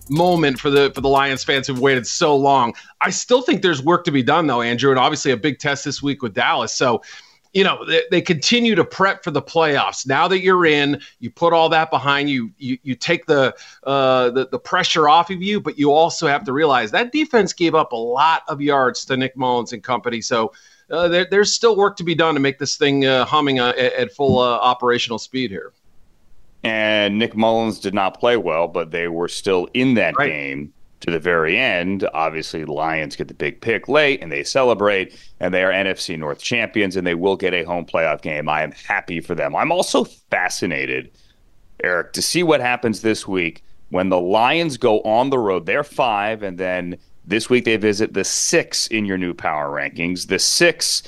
moment 0.10 0.60
for 0.60 0.70
the 0.70 0.92
for 0.94 1.02
the 1.02 1.10
Lions 1.10 1.44
fans 1.44 1.68
who've 1.68 1.80
waited 1.80 2.06
so 2.06 2.36
long. 2.36 2.74
I 3.02 3.10
still 3.10 3.42
think 3.42 3.62
there's 3.62 3.82
work 3.82 4.04
to 4.06 4.12
be 4.12 4.24
done 4.24 4.48
though, 4.48 4.62
Andrew, 4.62 4.92
and 4.92 5.00
obviously 5.00 5.32
a 5.32 5.38
big 5.38 5.60
test 5.60 5.86
this 5.86 6.02
week 6.02 6.22
with 6.22 6.34
Dallas. 6.34 6.74
So, 6.74 7.02
you 7.56 7.64
know, 7.64 7.86
they, 7.86 8.04
they 8.12 8.22
continue 8.22 8.76
to 8.76 8.84
prep 8.84 9.24
for 9.24 9.32
the 9.32 9.42
playoffs. 9.42 10.06
Now 10.06 10.28
that 10.28 10.42
you're 10.42 10.66
in, 10.66 11.02
you 11.20 11.32
put 11.32 11.54
all 11.54 11.70
that 11.70 11.90
behind 11.90 12.30
you. 12.30 12.52
You 12.58 12.78
you 12.84 12.96
take 12.96 13.26
the 13.26 13.56
uh, 13.84 14.30
the 14.32 14.48
the 14.50 14.60
pressure 14.60 15.08
off 15.08 15.32
of 15.32 15.42
you, 15.42 15.62
but 15.62 15.80
you 15.80 15.92
also 15.92 16.28
have 16.28 16.44
to 16.44 16.54
realize 16.54 16.92
that 16.92 17.14
defense 17.14 17.54
gave 17.54 17.74
up 17.74 17.94
a 17.94 17.96
lot 17.96 18.44
of 18.50 18.62
yards 18.62 19.06
to 19.06 19.18
Nick 19.18 19.36
Mullens 19.36 19.74
and 19.74 19.82
company. 19.82 20.22
So. 20.22 20.52
Uh, 20.92 21.08
there, 21.08 21.26
there's 21.32 21.52
still 21.52 21.76
work 21.76 21.98
to 21.98 22.04
be 22.04 22.14
done 22.14 22.36
to 22.36 22.40
make 22.40 22.60
this 22.60 22.78
thing 22.78 23.08
uh, 23.08 23.26
humming 23.26 23.60
uh, 23.60 23.70
at, 23.70 23.94
at, 23.94 24.12
full 24.12 24.38
uh, 24.38 24.52
operational 24.58 25.18
speed 25.18 25.50
here 25.50 25.74
and 26.64 27.18
Nick 27.18 27.36
Mullens 27.36 27.80
did 27.80 27.96
not 27.96 28.20
play 28.20 28.38
well, 28.38 28.68
but 28.68 28.92
they 28.92 29.08
were 29.08 29.28
still 29.28 29.68
in 29.74 29.96
that 29.96 30.16
right. 30.16 30.30
game 30.30 30.75
to 31.06 31.12
the 31.12 31.20
very 31.20 31.58
end. 31.58 32.08
Obviously, 32.16 32.64
the 32.64 32.72
Lions 32.72 33.16
get 33.16 33.28
the 33.28 33.36
big 33.36 33.62
pick 33.62 33.88
late 33.88 34.24
and 34.24 34.32
they 34.32 34.44
celebrate, 34.44 35.16
and 35.40 35.54
they 35.54 35.64
are 35.64 35.72
NFC 35.72 36.18
North 36.18 36.40
champions, 36.40 36.96
and 36.96 37.06
they 37.06 37.14
will 37.14 37.36
get 37.36 37.54
a 37.54 37.64
home 37.64 37.86
playoff 37.86 38.22
game. 38.22 38.50
I 38.50 38.64
am 38.64 38.72
happy 38.72 39.20
for 39.22 39.36
them. 39.36 39.56
I'm 39.56 39.72
also 39.72 40.04
fascinated, 40.04 41.12
Eric, 41.84 42.14
to 42.14 42.24
see 42.24 42.42
what 42.42 42.60
happens 42.60 43.02
this 43.02 43.28
week 43.28 43.64
when 43.90 44.10
the 44.10 44.20
Lions 44.20 44.78
go 44.78 45.02
on 45.02 45.30
the 45.30 45.38
road. 45.38 45.68
They're 45.68 45.84
five, 45.84 46.42
and 46.42 46.58
then 46.58 46.98
this 47.24 47.52
week 47.52 47.66
they 47.66 47.78
visit 47.78 48.14
the 48.14 48.24
six 48.24 48.88
in 48.88 49.06
your 49.06 49.20
new 49.20 49.36
power 49.36 49.70
rankings. 49.70 50.28
The 50.28 50.40
six 50.40 51.04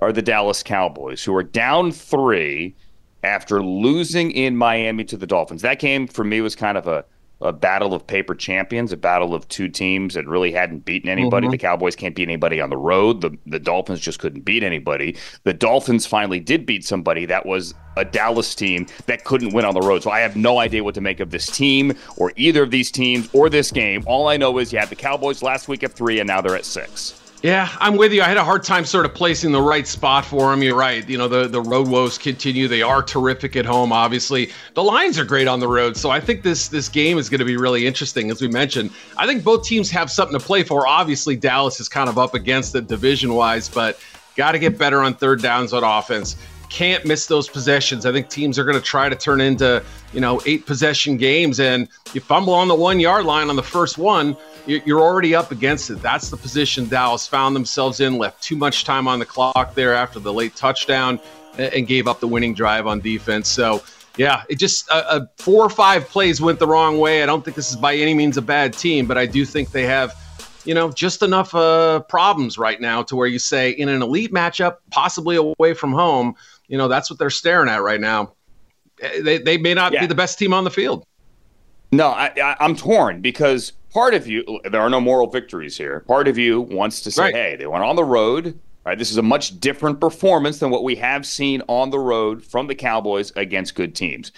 are 0.00 0.12
the 0.12 0.22
Dallas 0.22 0.62
Cowboys, 0.62 1.22
who 1.22 1.36
are 1.36 1.42
down 1.42 1.92
three 1.92 2.74
after 3.22 3.62
losing 3.62 4.30
in 4.30 4.56
Miami 4.56 5.04
to 5.04 5.18
the 5.18 5.26
Dolphins. 5.26 5.60
That 5.60 5.78
game 5.78 6.06
for 6.06 6.24
me 6.24 6.40
was 6.40 6.56
kind 6.56 6.78
of 6.78 6.86
a, 6.86 7.04
a 7.40 7.52
battle 7.52 7.92
of 7.92 8.06
paper 8.06 8.34
champions, 8.34 8.92
a 8.92 8.96
battle 8.96 9.34
of 9.34 9.46
two 9.48 9.68
teams 9.68 10.14
that 10.14 10.26
really 10.26 10.52
hadn't 10.52 10.84
beaten 10.84 11.10
anybody. 11.10 11.46
Mm-hmm. 11.46 11.52
The 11.52 11.58
Cowboys 11.58 11.94
can't 11.94 12.14
beat 12.14 12.28
anybody 12.28 12.60
on 12.60 12.70
the 12.70 12.76
road. 12.76 13.20
The 13.20 13.36
the 13.46 13.58
Dolphins 13.58 14.00
just 14.00 14.18
couldn't 14.18 14.42
beat 14.42 14.62
anybody. 14.62 15.16
The 15.44 15.52
Dolphins 15.52 16.06
finally 16.06 16.40
did 16.40 16.64
beat 16.64 16.84
somebody 16.84 17.26
that 17.26 17.44
was 17.44 17.74
a 17.96 18.04
Dallas 18.04 18.54
team 18.54 18.86
that 19.06 19.24
couldn't 19.24 19.52
win 19.52 19.64
on 19.64 19.74
the 19.74 19.80
road. 19.80 20.02
So 20.02 20.10
I 20.10 20.20
have 20.20 20.36
no 20.36 20.58
idea 20.58 20.84
what 20.84 20.94
to 20.94 21.00
make 21.00 21.20
of 21.20 21.30
this 21.30 21.46
team 21.46 21.94
or 22.16 22.32
either 22.36 22.62
of 22.62 22.70
these 22.70 22.90
teams 22.90 23.28
or 23.32 23.48
this 23.48 23.70
game. 23.70 24.02
All 24.06 24.28
I 24.28 24.36
know 24.36 24.58
is 24.58 24.72
you 24.72 24.78
had 24.78 24.88
the 24.88 24.96
Cowboys 24.96 25.42
last 25.42 25.68
week 25.68 25.82
at 25.82 25.92
three 25.92 26.20
and 26.20 26.26
now 26.26 26.40
they're 26.40 26.56
at 26.56 26.64
six. 26.64 27.20
Yeah, 27.42 27.68
I'm 27.80 27.96
with 27.96 28.12
you. 28.12 28.22
I 28.22 28.24
had 28.24 28.38
a 28.38 28.44
hard 28.44 28.64
time 28.64 28.84
sort 28.84 29.04
of 29.04 29.14
placing 29.14 29.52
the 29.52 29.60
right 29.60 29.86
spot 29.86 30.24
for 30.24 30.50
them. 30.50 30.62
You're 30.62 30.76
right. 30.76 31.06
You 31.08 31.18
know, 31.18 31.28
the, 31.28 31.46
the 31.46 31.60
road 31.60 31.86
woes 31.86 32.16
continue. 32.16 32.66
They 32.66 32.82
are 32.82 33.02
terrific 33.02 33.56
at 33.56 33.66
home, 33.66 33.92
obviously. 33.92 34.50
The 34.74 34.82
Lions 34.82 35.18
are 35.18 35.24
great 35.24 35.46
on 35.46 35.60
the 35.60 35.68
road. 35.68 35.96
So 35.96 36.10
I 36.10 36.18
think 36.18 36.42
this 36.42 36.68
this 36.68 36.88
game 36.88 37.18
is 37.18 37.28
going 37.28 37.40
to 37.40 37.44
be 37.44 37.56
really 37.56 37.86
interesting. 37.86 38.30
As 38.30 38.40
we 38.40 38.48
mentioned, 38.48 38.90
I 39.18 39.26
think 39.26 39.44
both 39.44 39.64
teams 39.64 39.90
have 39.90 40.10
something 40.10 40.38
to 40.38 40.44
play 40.44 40.62
for. 40.62 40.86
Obviously, 40.86 41.36
Dallas 41.36 41.78
is 41.78 41.88
kind 41.88 42.08
of 42.08 42.18
up 42.18 42.34
against 42.34 42.74
it 42.74 42.88
division 42.88 43.34
wise, 43.34 43.68
but 43.68 44.00
got 44.34 44.52
to 44.52 44.58
get 44.58 44.78
better 44.78 45.02
on 45.02 45.14
third 45.14 45.42
downs 45.42 45.72
on 45.72 45.84
offense. 45.84 46.36
Can't 46.68 47.04
miss 47.04 47.26
those 47.26 47.48
possessions. 47.48 48.04
I 48.06 48.12
think 48.12 48.28
teams 48.28 48.58
are 48.58 48.64
going 48.64 48.76
to 48.76 48.82
try 48.82 49.08
to 49.08 49.16
turn 49.16 49.40
into, 49.40 49.82
you 50.12 50.20
know, 50.20 50.40
eight 50.46 50.66
possession 50.66 51.16
games. 51.16 51.60
And 51.60 51.88
you 52.12 52.20
fumble 52.20 52.54
on 52.54 52.68
the 52.68 52.74
one 52.74 53.00
yard 53.00 53.24
line 53.24 53.48
on 53.50 53.56
the 53.56 53.62
first 53.62 53.98
one, 53.98 54.36
you're 54.66 55.00
already 55.00 55.34
up 55.34 55.52
against 55.52 55.90
it. 55.90 56.02
That's 56.02 56.28
the 56.28 56.36
position 56.36 56.88
Dallas 56.88 57.26
found 57.26 57.54
themselves 57.54 58.00
in, 58.00 58.18
left 58.18 58.42
too 58.42 58.56
much 58.56 58.84
time 58.84 59.06
on 59.06 59.18
the 59.18 59.26
clock 59.26 59.74
there 59.74 59.94
after 59.94 60.18
the 60.18 60.32
late 60.32 60.56
touchdown 60.56 61.20
and 61.56 61.86
gave 61.86 62.08
up 62.08 62.20
the 62.20 62.28
winning 62.28 62.52
drive 62.52 62.86
on 62.86 63.00
defense. 63.00 63.48
So, 63.48 63.82
yeah, 64.16 64.42
it 64.48 64.58
just 64.58 64.90
uh, 64.90 65.04
uh, 65.08 65.26
four 65.36 65.62
or 65.62 65.70
five 65.70 66.08
plays 66.08 66.40
went 66.40 66.58
the 66.58 66.66
wrong 66.66 66.98
way. 66.98 67.22
I 67.22 67.26
don't 67.26 67.44
think 67.44 67.54
this 67.54 67.70
is 67.70 67.76
by 67.76 67.94
any 67.94 68.14
means 68.14 68.36
a 68.36 68.42
bad 68.42 68.72
team, 68.72 69.06
but 69.06 69.16
I 69.16 69.26
do 69.26 69.44
think 69.44 69.70
they 69.70 69.84
have, 69.84 70.14
you 70.66 70.74
know, 70.74 70.90
just 70.90 71.22
enough 71.22 71.54
uh, 71.54 72.00
problems 72.00 72.58
right 72.58 72.80
now 72.80 73.02
to 73.04 73.16
where 73.16 73.26
you 73.26 73.38
say 73.38 73.70
in 73.70 73.88
an 73.88 74.02
elite 74.02 74.32
matchup, 74.32 74.78
possibly 74.90 75.36
away 75.36 75.74
from 75.74 75.92
home, 75.92 76.34
you 76.68 76.76
know, 76.76 76.88
that's 76.88 77.08
what 77.08 77.18
they're 77.18 77.30
staring 77.30 77.68
at 77.68 77.82
right 77.82 78.00
now. 78.00 78.32
Eh, 79.00 79.22
they, 79.22 79.38
they 79.38 79.56
may 79.56 79.74
not 79.74 79.92
yeah. 79.92 80.00
be 80.00 80.06
the 80.06 80.14
best 80.14 80.38
team 80.38 80.52
on 80.52 80.64
the 80.64 80.70
field. 80.70 81.06
No, 81.92 82.08
I, 82.08 82.32
I, 82.42 82.56
I'm 82.60 82.74
torn 82.74 83.20
because 83.20 83.72
part 83.92 84.14
of 84.14 84.26
you, 84.26 84.60
there 84.70 84.80
are 84.80 84.90
no 84.90 85.00
moral 85.00 85.28
victories 85.28 85.78
here. 85.78 86.00
Part 86.00 86.26
of 86.28 86.36
you 86.36 86.60
wants 86.60 87.00
to 87.02 87.10
say, 87.10 87.22
right. 87.22 87.34
hey, 87.34 87.56
they 87.56 87.66
went 87.66 87.84
on 87.84 87.96
the 87.96 88.04
road. 88.04 88.58
Right, 88.84 88.96
this 88.96 89.10
is 89.10 89.16
a 89.16 89.22
much 89.22 89.58
different 89.58 89.98
performance 90.00 90.60
than 90.60 90.70
what 90.70 90.84
we 90.84 90.94
have 90.94 91.26
seen 91.26 91.60
on 91.66 91.90
the 91.90 91.98
road 91.98 92.44
from 92.44 92.68
the 92.68 92.74
Cowboys 92.76 93.32
against 93.34 93.74
good 93.74 93.96
teams. 93.96 94.30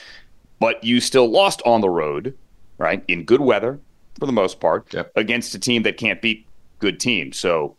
But 0.58 0.82
you 0.82 1.02
still 1.02 1.30
lost 1.30 1.60
on 1.66 1.82
the 1.82 1.90
road, 1.90 2.34
right, 2.78 3.04
in 3.08 3.24
good 3.24 3.42
weather 3.42 3.78
for 4.18 4.26
the 4.26 4.32
most 4.32 4.60
part, 4.60 4.92
yep. 4.92 5.12
against 5.16 5.54
a 5.54 5.58
team 5.58 5.82
that 5.84 5.96
can't 5.96 6.20
beat 6.20 6.46
good 6.78 7.00
teams. 7.00 7.36
So, 7.38 7.76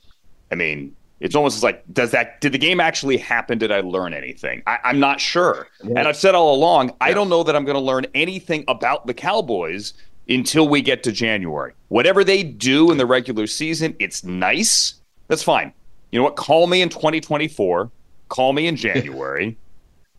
I 0.52 0.56
mean, 0.56 0.96
it's 1.20 1.36
almost 1.36 1.64
like, 1.64 1.84
does 1.92 2.12
that 2.12 2.40
did 2.42 2.54
the 2.54 2.58
game 2.58 2.80
actually 2.80 3.18
happen? 3.18 3.58
Did 3.58 3.72
I 3.72 3.82
learn 3.82 4.14
anything? 4.14 4.64
I, 4.68 4.80
am 4.86 5.00
not 5.00 5.20
sure. 5.20 5.68
Yeah. 5.84 6.00
And 6.00 6.08
I've 6.08 6.16
said 6.16 6.36
all 6.36 6.56
along, 6.56 6.90
yeah. 6.90 6.96
I 7.02 7.14
don't 7.14 7.30
know 7.30 7.44
that 7.44 7.56
I'm 7.56 7.66
going 7.66 7.76
to 7.76 7.82
learn 7.82 8.06
anything 8.14 8.64
about 8.68 9.06
the 9.06 9.14
Cowboys 9.14 9.94
until 10.30 10.68
we 10.68 10.82
get 10.82 11.04
to 11.04 11.12
January. 11.12 11.74
Whatever 11.90 12.24
they 12.24 12.44
do 12.44 12.92
in 12.92 12.98
the 12.98 13.06
regular 13.06 13.48
season, 13.48 13.96
it's 14.00 14.24
nice. 14.24 14.96
That's 15.28 15.44
fine. 15.44 15.74
You 16.12 16.20
know 16.20 16.24
what? 16.24 16.36
Call 16.36 16.68
me 16.68 16.82
in 16.82 16.90
2024. 16.90 17.92
Call 18.30 18.54
me 18.54 18.68
in 18.68 18.76
January. 18.78 19.58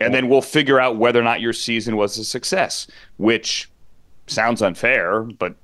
and 0.00 0.14
then 0.14 0.28
we'll 0.28 0.42
figure 0.42 0.80
out 0.80 0.96
whether 0.96 1.20
or 1.20 1.24
not 1.24 1.40
your 1.40 1.52
season 1.52 1.96
was 1.96 2.18
a 2.18 2.24
success, 2.24 2.86
which 3.16 3.70
sounds 4.26 4.62
unfair, 4.62 5.22
but 5.22 5.54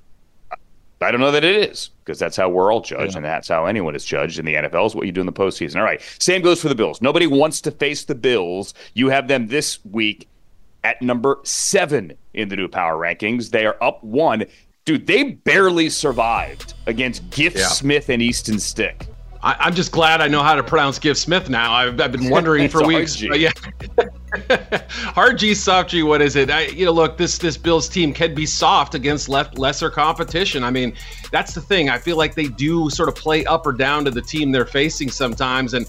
I 1.00 1.10
don't 1.10 1.20
know 1.20 1.30
that 1.30 1.44
it 1.44 1.70
is 1.70 1.90
because 2.04 2.18
that's 2.18 2.36
how 2.36 2.48
we're 2.48 2.72
all 2.72 2.80
judged 2.80 3.12
yeah. 3.12 3.18
and 3.18 3.24
that's 3.24 3.48
how 3.48 3.66
anyone 3.66 3.94
is 3.94 4.04
judged 4.04 4.38
in 4.38 4.46
the 4.46 4.54
NFL 4.54 4.86
is 4.86 4.94
what 4.94 5.06
you 5.06 5.12
do 5.12 5.20
in 5.20 5.26
the 5.26 5.32
postseason. 5.32 5.76
All 5.76 5.82
right. 5.82 6.00
Same 6.18 6.40
goes 6.40 6.60
for 6.60 6.68
the 6.68 6.74
Bills. 6.74 7.02
Nobody 7.02 7.26
wants 7.26 7.60
to 7.62 7.70
face 7.70 8.04
the 8.04 8.14
Bills. 8.14 8.72
You 8.94 9.08
have 9.08 9.28
them 9.28 9.48
this 9.48 9.84
week 9.84 10.26
at 10.84 11.02
number 11.02 11.38
seven 11.42 12.14
in 12.32 12.48
the 12.48 12.56
new 12.56 12.68
power 12.68 12.96
rankings. 12.96 13.50
They 13.50 13.66
are 13.66 13.76
up 13.82 14.02
one. 14.02 14.46
Dude, 14.86 15.06
they 15.06 15.32
barely 15.32 15.90
survived 15.90 16.74
against 16.86 17.28
Giff 17.30 17.56
yeah. 17.56 17.66
Smith 17.66 18.08
and 18.08 18.22
Easton 18.22 18.58
Stick. 18.58 19.06
I, 19.46 19.68
am 19.68 19.74
just 19.76 19.92
glad 19.92 20.20
I 20.20 20.26
know 20.26 20.42
how 20.42 20.56
to 20.56 20.62
pronounce 20.64 20.98
Giff 20.98 21.16
Smith 21.16 21.48
now. 21.48 21.72
I've, 21.72 22.00
I've 22.00 22.10
been 22.10 22.30
wondering 22.30 22.68
for 22.70 22.84
weeks. 22.84 23.20
Hard 23.20 23.34
G. 23.34 23.42
yeah, 23.42 24.80
hard 24.88 25.38
G, 25.38 25.54
soft 25.54 25.90
G. 25.90 26.02
What 26.02 26.20
is 26.20 26.34
it? 26.34 26.50
I, 26.50 26.66
you 26.66 26.84
know, 26.84 26.90
look, 26.90 27.16
this 27.16 27.38
this 27.38 27.56
Bills 27.56 27.88
team 27.88 28.12
can 28.12 28.34
be 28.34 28.44
soft 28.44 28.96
against 28.96 29.28
left 29.28 29.56
lesser 29.56 29.88
competition. 29.88 30.64
I 30.64 30.70
mean, 30.70 30.94
that's 31.30 31.54
the 31.54 31.60
thing. 31.60 31.88
I 31.88 31.96
feel 31.96 32.16
like 32.16 32.34
they 32.34 32.48
do 32.48 32.90
sort 32.90 33.08
of 33.08 33.14
play 33.14 33.44
up 33.44 33.64
or 33.68 33.72
down 33.72 34.04
to 34.06 34.10
the 34.10 34.20
team 34.20 34.50
they're 34.50 34.66
facing 34.66 35.12
sometimes, 35.12 35.74
and 35.74 35.86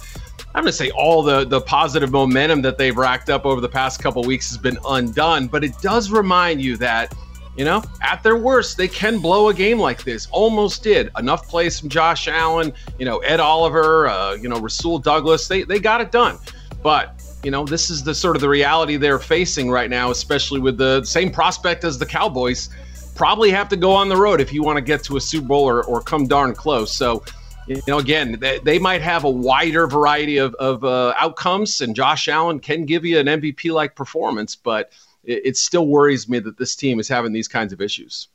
I'm 0.53 0.61
going 0.61 0.71
to 0.71 0.77
say 0.77 0.91
all 0.91 1.23
the 1.23 1.43
the 1.43 1.61
positive 1.61 2.11
momentum 2.11 2.61
that 2.61 2.77
they've 2.77 2.95
racked 2.95 3.31
up 3.31 3.47
over 3.47 3.59
the 3.59 3.69
past 3.69 4.03
couple 4.03 4.23
weeks 4.23 4.49
has 4.49 4.59
been 4.59 4.77
undone. 4.87 5.47
But 5.47 5.63
it 5.63 5.75
does 5.81 6.11
remind 6.11 6.61
you 6.61 6.77
that 6.77 7.15
you 7.57 7.65
know, 7.65 7.83
at 8.01 8.21
their 8.21 8.37
worst, 8.37 8.77
they 8.77 8.87
can 8.87 9.19
blow 9.19 9.49
a 9.49 9.53
game 9.53 9.79
like 9.79 10.03
this. 10.03 10.27
Almost 10.31 10.83
did. 10.83 11.09
Enough 11.17 11.47
plays 11.47 11.79
from 11.79 11.89
Josh 11.89 12.27
Allen, 12.27 12.71
you 12.99 13.05
know, 13.05 13.17
Ed 13.19 13.39
Oliver, 13.39 14.07
uh, 14.07 14.33
you 14.35 14.47
know, 14.47 14.59
Rasul 14.59 14.99
Douglas. 14.99 15.47
They 15.47 15.63
they 15.63 15.79
got 15.79 15.99
it 15.99 16.11
done. 16.11 16.37
But 16.83 17.21
you 17.43 17.51
know, 17.51 17.65
this 17.65 17.89
is 17.89 18.03
the 18.03 18.13
sort 18.13 18.35
of 18.35 18.41
the 18.41 18.49
reality 18.49 18.97
they're 18.97 19.19
facing 19.19 19.69
right 19.69 19.89
now, 19.89 20.11
especially 20.11 20.59
with 20.59 20.77
the 20.77 21.03
same 21.03 21.31
prospect 21.31 21.83
as 21.83 21.97
the 21.97 22.05
Cowboys. 22.05 22.69
Probably 23.15 23.49
have 23.49 23.67
to 23.69 23.75
go 23.75 23.91
on 23.91 24.09
the 24.09 24.17
road 24.17 24.39
if 24.39 24.53
you 24.53 24.61
want 24.61 24.77
to 24.77 24.81
get 24.81 25.03
to 25.05 25.17
a 25.17 25.21
Super 25.21 25.47
Bowl 25.47 25.67
or, 25.67 25.83
or 25.85 26.01
come 26.01 26.27
darn 26.27 26.53
close. 26.53 26.95
So 26.95 27.23
you 27.67 27.81
know, 27.87 27.97
again, 27.97 28.37
they, 28.39 28.59
they 28.59 28.79
might 28.79 29.01
have 29.01 29.25
a 29.25 29.29
wider 29.29 29.87
variety 29.87 30.37
of, 30.37 30.55
of 30.55 30.83
uh, 30.85 31.13
outcomes, 31.17 31.81
and 31.81 31.95
Josh 31.95 32.27
Allen 32.27 32.59
can 32.59 32.85
give 32.85 33.03
you 33.03 33.19
an 33.19 33.25
MVP 33.25 33.73
like 33.73 33.93
performance, 33.93 34.55
but 34.55 34.91
it, 35.27 35.41
it, 35.45 35.57
still 35.57 35.85
worries 35.85 36.27
me 36.27 36.39
that 36.39 36.57
this 36.57 36.75
team 36.75 36.99
is 36.99 37.07
having 37.07 37.33
these 37.33 37.47
kinds 37.47 37.73
of 37.73 37.81
issues. 37.81 38.29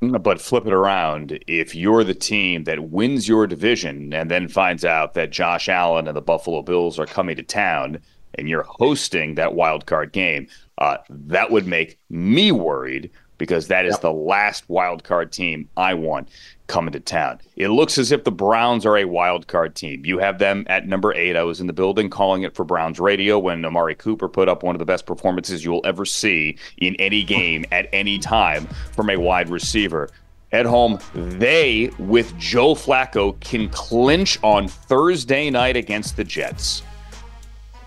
But 0.00 0.40
flip 0.40 0.66
it 0.66 0.72
around. 0.72 1.38
If 1.46 1.74
you're 1.74 2.04
the 2.04 2.14
team 2.14 2.64
that 2.64 2.88
wins 2.90 3.28
your 3.28 3.46
division 3.46 4.14
and 4.14 4.30
then 4.30 4.48
finds 4.48 4.82
out 4.82 5.12
that 5.14 5.30
Josh 5.30 5.68
Allen 5.68 6.08
and 6.08 6.16
the 6.16 6.22
Buffalo 6.22 6.62
Bills 6.62 6.98
are 6.98 7.04
coming 7.04 7.36
to 7.36 7.42
town 7.42 8.00
and 8.36 8.48
you're 8.48 8.62
hosting 8.62 9.34
that 9.34 9.54
wild 9.54 9.84
card 9.84 10.12
game, 10.12 10.46
uh, 10.78 10.96
that 11.10 11.50
would 11.50 11.66
make 11.66 11.98
me 12.08 12.50
worried 12.50 13.10
because 13.40 13.68
that 13.68 13.86
is 13.86 13.94
yep. 13.94 14.02
the 14.02 14.12
last 14.12 14.68
wild 14.68 15.02
card 15.02 15.32
team 15.32 15.66
I 15.74 15.94
want 15.94 16.28
coming 16.66 16.92
to 16.92 17.00
town. 17.00 17.40
It 17.56 17.68
looks 17.68 17.96
as 17.96 18.12
if 18.12 18.22
the 18.22 18.30
Browns 18.30 18.84
are 18.84 18.98
a 18.98 19.06
wild 19.06 19.48
card 19.48 19.74
team. 19.74 20.04
You 20.04 20.18
have 20.18 20.38
them 20.38 20.66
at 20.68 20.86
number 20.86 21.14
eight. 21.14 21.36
I 21.36 21.42
was 21.42 21.58
in 21.58 21.66
the 21.66 21.72
building 21.72 22.10
calling 22.10 22.42
it 22.42 22.54
for 22.54 22.64
Browns 22.64 23.00
radio 23.00 23.38
when 23.38 23.64
Amari 23.64 23.94
Cooper 23.94 24.28
put 24.28 24.50
up 24.50 24.62
one 24.62 24.74
of 24.74 24.78
the 24.78 24.84
best 24.84 25.06
performances 25.06 25.64
you'll 25.64 25.80
ever 25.86 26.04
see 26.04 26.58
in 26.76 26.94
any 26.96 27.24
game 27.24 27.64
at 27.72 27.88
any 27.94 28.18
time 28.18 28.66
from 28.92 29.08
a 29.08 29.16
wide 29.16 29.48
receiver. 29.48 30.10
At 30.52 30.66
home, 30.66 30.98
they, 31.14 31.90
with 31.98 32.36
Joe 32.36 32.74
Flacco, 32.74 33.40
can 33.40 33.70
clinch 33.70 34.38
on 34.42 34.68
Thursday 34.68 35.48
night 35.48 35.76
against 35.76 36.16
the 36.16 36.24
Jets 36.24 36.82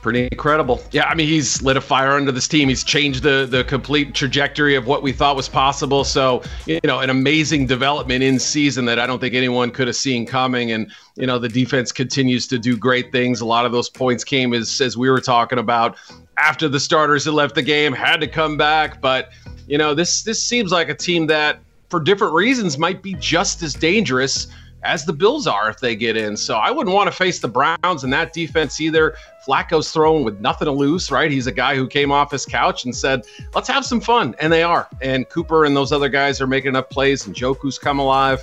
pretty 0.03 0.27
incredible. 0.31 0.83
Yeah, 0.91 1.05
I 1.05 1.15
mean, 1.15 1.27
he's 1.27 1.61
lit 1.63 1.77
a 1.77 1.81
fire 1.81 2.11
under 2.11 2.31
this 2.31 2.47
team. 2.47 2.69
He's 2.69 2.83
changed 2.83 3.23
the 3.23 3.47
the 3.49 3.63
complete 3.63 4.13
trajectory 4.13 4.75
of 4.75 4.85
what 4.85 5.01
we 5.01 5.11
thought 5.11 5.35
was 5.35 5.49
possible. 5.49 6.03
So, 6.03 6.43
you 6.67 6.79
know, 6.83 6.99
an 6.99 7.09
amazing 7.09 7.65
development 7.65 8.23
in 8.23 8.37
season 8.37 8.85
that 8.85 8.99
I 8.99 9.07
don't 9.07 9.19
think 9.19 9.33
anyone 9.33 9.71
could 9.71 9.87
have 9.87 9.95
seen 9.95 10.27
coming. 10.27 10.71
And 10.71 10.91
you 11.15 11.25
know, 11.25 11.39
the 11.39 11.49
defense 11.49 11.91
continues 11.91 12.45
to 12.47 12.59
do 12.59 12.77
great 12.77 13.11
things. 13.11 13.41
A 13.41 13.45
lot 13.45 13.65
of 13.65 13.71
those 13.71 13.89
points 13.89 14.23
came 14.23 14.53
as 14.53 14.79
as 14.81 14.95
we 14.95 15.09
were 15.09 15.21
talking 15.21 15.57
about 15.57 15.97
after 16.37 16.67
the 16.67 16.79
starters 16.79 17.25
had 17.25 17.33
left 17.33 17.55
the 17.55 17.61
game, 17.61 17.93
had 17.93 18.19
to 18.21 18.27
come 18.27 18.57
back. 18.57 19.01
But 19.01 19.31
you 19.65 19.77
know, 19.77 19.95
this 19.95 20.23
this 20.23 20.43
seems 20.43 20.71
like 20.71 20.89
a 20.89 20.95
team 20.95 21.25
that, 21.27 21.59
for 21.89 21.99
different 21.99 22.33
reasons, 22.33 22.77
might 22.77 23.01
be 23.01 23.15
just 23.15 23.63
as 23.63 23.73
dangerous 23.73 24.47
as 24.83 25.05
the 25.05 25.13
Bills 25.13 25.47
are 25.47 25.69
if 25.69 25.79
they 25.79 25.95
get 25.95 26.17
in. 26.17 26.35
So 26.37 26.55
I 26.55 26.71
wouldn't 26.71 26.93
want 26.93 27.07
to 27.09 27.15
face 27.15 27.39
the 27.39 27.47
Browns 27.47 28.03
in 28.03 28.09
that 28.11 28.33
defense 28.33 28.79
either. 28.81 29.15
Flacco's 29.45 29.91
throwing 29.91 30.23
with 30.23 30.39
nothing 30.39 30.65
to 30.65 30.71
lose, 30.71 31.11
right? 31.11 31.29
He's 31.29 31.47
a 31.47 31.51
guy 31.51 31.75
who 31.75 31.87
came 31.87 32.11
off 32.11 32.31
his 32.31 32.45
couch 32.45 32.85
and 32.85 32.95
said, 32.95 33.25
let's 33.53 33.67
have 33.67 33.85
some 33.85 33.99
fun. 33.99 34.35
And 34.39 34.51
they 34.51 34.63
are. 34.63 34.87
And 35.01 35.27
Cooper 35.29 35.65
and 35.65 35.75
those 35.75 35.91
other 35.91 36.09
guys 36.09 36.39
are 36.39 36.47
making 36.47 36.69
enough 36.69 36.89
plays, 36.89 37.25
and 37.25 37.35
Njoku's 37.35 37.77
come 37.77 37.99
alive. 37.99 38.41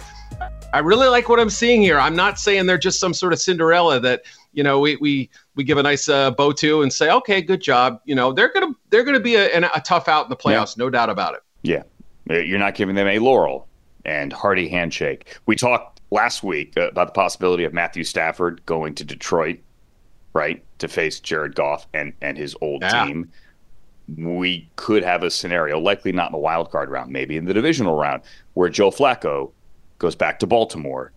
I 0.72 0.78
really 0.78 1.08
like 1.08 1.28
what 1.28 1.40
I'm 1.40 1.50
seeing 1.50 1.82
here. 1.82 1.98
I'm 1.98 2.14
not 2.14 2.38
saying 2.38 2.66
they're 2.66 2.78
just 2.78 3.00
some 3.00 3.12
sort 3.12 3.32
of 3.32 3.40
Cinderella 3.40 3.98
that 4.00 4.22
you 4.52 4.62
know 4.62 4.78
we 4.78 4.96
we 4.96 5.28
we 5.56 5.64
give 5.64 5.78
a 5.78 5.82
nice 5.82 6.08
uh, 6.08 6.30
bow 6.30 6.52
to 6.52 6.82
and 6.82 6.92
say, 6.92 7.10
okay, 7.10 7.42
good 7.42 7.60
job. 7.60 8.00
You 8.04 8.14
know 8.14 8.32
they're 8.32 8.52
gonna 8.52 8.74
they're 8.90 9.02
gonna 9.02 9.20
be 9.20 9.34
a, 9.34 9.58
a 9.58 9.80
tough 9.80 10.06
out 10.06 10.26
in 10.26 10.30
the 10.30 10.36
playoffs, 10.36 10.76
yeah. 10.76 10.84
no 10.84 10.90
doubt 10.90 11.10
about 11.10 11.34
it. 11.34 11.40
Yeah, 11.62 11.82
you're 12.28 12.58
not 12.58 12.76
giving 12.76 12.94
them 12.94 13.08
a 13.08 13.18
laurel 13.18 13.66
and 14.04 14.32
hearty 14.32 14.68
handshake. 14.68 15.36
We 15.46 15.56
talked 15.56 16.00
last 16.10 16.42
week 16.42 16.76
uh, 16.76 16.88
about 16.88 17.08
the 17.08 17.12
possibility 17.12 17.64
of 17.64 17.72
Matthew 17.72 18.04
Stafford 18.04 18.64
going 18.66 18.94
to 18.96 19.04
Detroit, 19.04 19.58
right, 20.32 20.62
to 20.78 20.88
face 20.88 21.20
Jared 21.20 21.54
Goff 21.54 21.86
and 21.94 22.12
and 22.20 22.36
his 22.36 22.56
old 22.60 22.82
yeah. 22.82 23.06
team. 23.06 23.30
We 24.16 24.68
could 24.74 25.04
have 25.04 25.22
a 25.22 25.30
scenario, 25.30 25.78
likely 25.78 26.10
not 26.10 26.26
in 26.26 26.32
the 26.32 26.38
wild 26.38 26.70
card 26.70 26.90
round, 26.90 27.12
maybe 27.12 27.36
in 27.36 27.44
the 27.44 27.54
divisional 27.54 27.96
round, 27.96 28.22
where 28.54 28.68
Joe 28.68 28.90
Flacco 28.90 29.52
goes 29.98 30.16
back 30.16 30.40
to 30.40 30.46
Baltimore. 30.46 31.12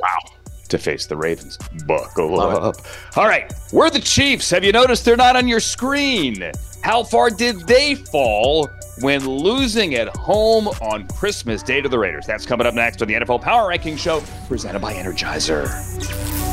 Wow. 0.00 0.36
To 0.68 0.78
face 0.78 1.06
the 1.06 1.16
Ravens. 1.16 1.58
Buckle 1.86 2.36
Love 2.36 2.62
up. 2.62 2.76
It. 2.76 3.18
All 3.18 3.26
right. 3.26 3.52
We're 3.72 3.90
the 3.90 4.00
Chiefs. 4.00 4.50
Have 4.50 4.62
you 4.62 4.70
noticed 4.70 5.04
they're 5.04 5.16
not 5.16 5.34
on 5.34 5.48
your 5.48 5.60
screen? 5.60 6.52
How 6.82 7.02
far 7.02 7.30
did 7.30 7.66
they 7.66 7.96
fall 7.96 8.68
when 9.02 9.26
losing 9.26 9.94
at 9.94 10.08
home 10.16 10.68
on 10.68 11.06
Christmas 11.08 11.62
Day 11.62 11.80
to 11.80 11.88
the 11.88 11.98
Raiders. 11.98 12.26
That's 12.26 12.46
coming 12.46 12.66
up 12.66 12.74
next 12.74 13.02
on 13.02 13.08
the 13.08 13.14
NFL 13.14 13.42
Power 13.42 13.68
Ranking 13.68 13.96
Show, 13.96 14.22
presented 14.48 14.80
by 14.80 14.94
Energizer. 14.94 16.47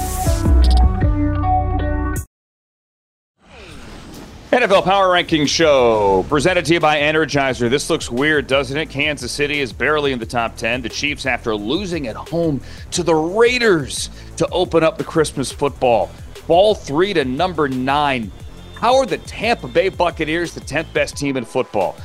NFL 4.56 4.86
Power 4.86 5.12
Ranking 5.12 5.46
Show, 5.48 6.26
presented 6.30 6.64
to 6.64 6.76
you 6.76 6.80
by 6.80 6.96
Energizer. 6.96 7.70
This 7.70 7.90
looks 7.90 8.10
weird, 8.10 8.48
doesn't 8.48 8.78
it? 8.78 8.90
Kansas 8.90 9.30
City 9.30 9.60
is 9.60 9.74
barely 9.74 10.14
in 10.14 10.20
the 10.20 10.26
top 10.26 10.56
10. 10.56 10.82
The 10.82 10.88
Chiefs, 10.88 11.26
after 11.26 11.54
losing 11.54 12.08
at 12.08 12.16
home 12.16 12.62
to 12.92 13.04
the 13.04 13.14
Raiders 13.14 14.10
to 14.38 14.48
open 14.52 14.82
up 14.82 14.98
the 14.98 15.04
Christmas 15.04 15.52
football, 15.52 16.08
fall 16.48 16.74
three 16.74 17.14
to 17.14 17.26
number 17.26 17.68
nine. 17.68 18.32
How 18.76 18.96
are 18.96 19.06
the 19.06 19.18
Tampa 19.18 19.68
Bay 19.68 19.90
Buccaneers 19.90 20.54
the 20.54 20.62
10th 20.62 20.94
best 20.94 21.18
team 21.18 21.36
in 21.36 21.44
football? 21.44 21.98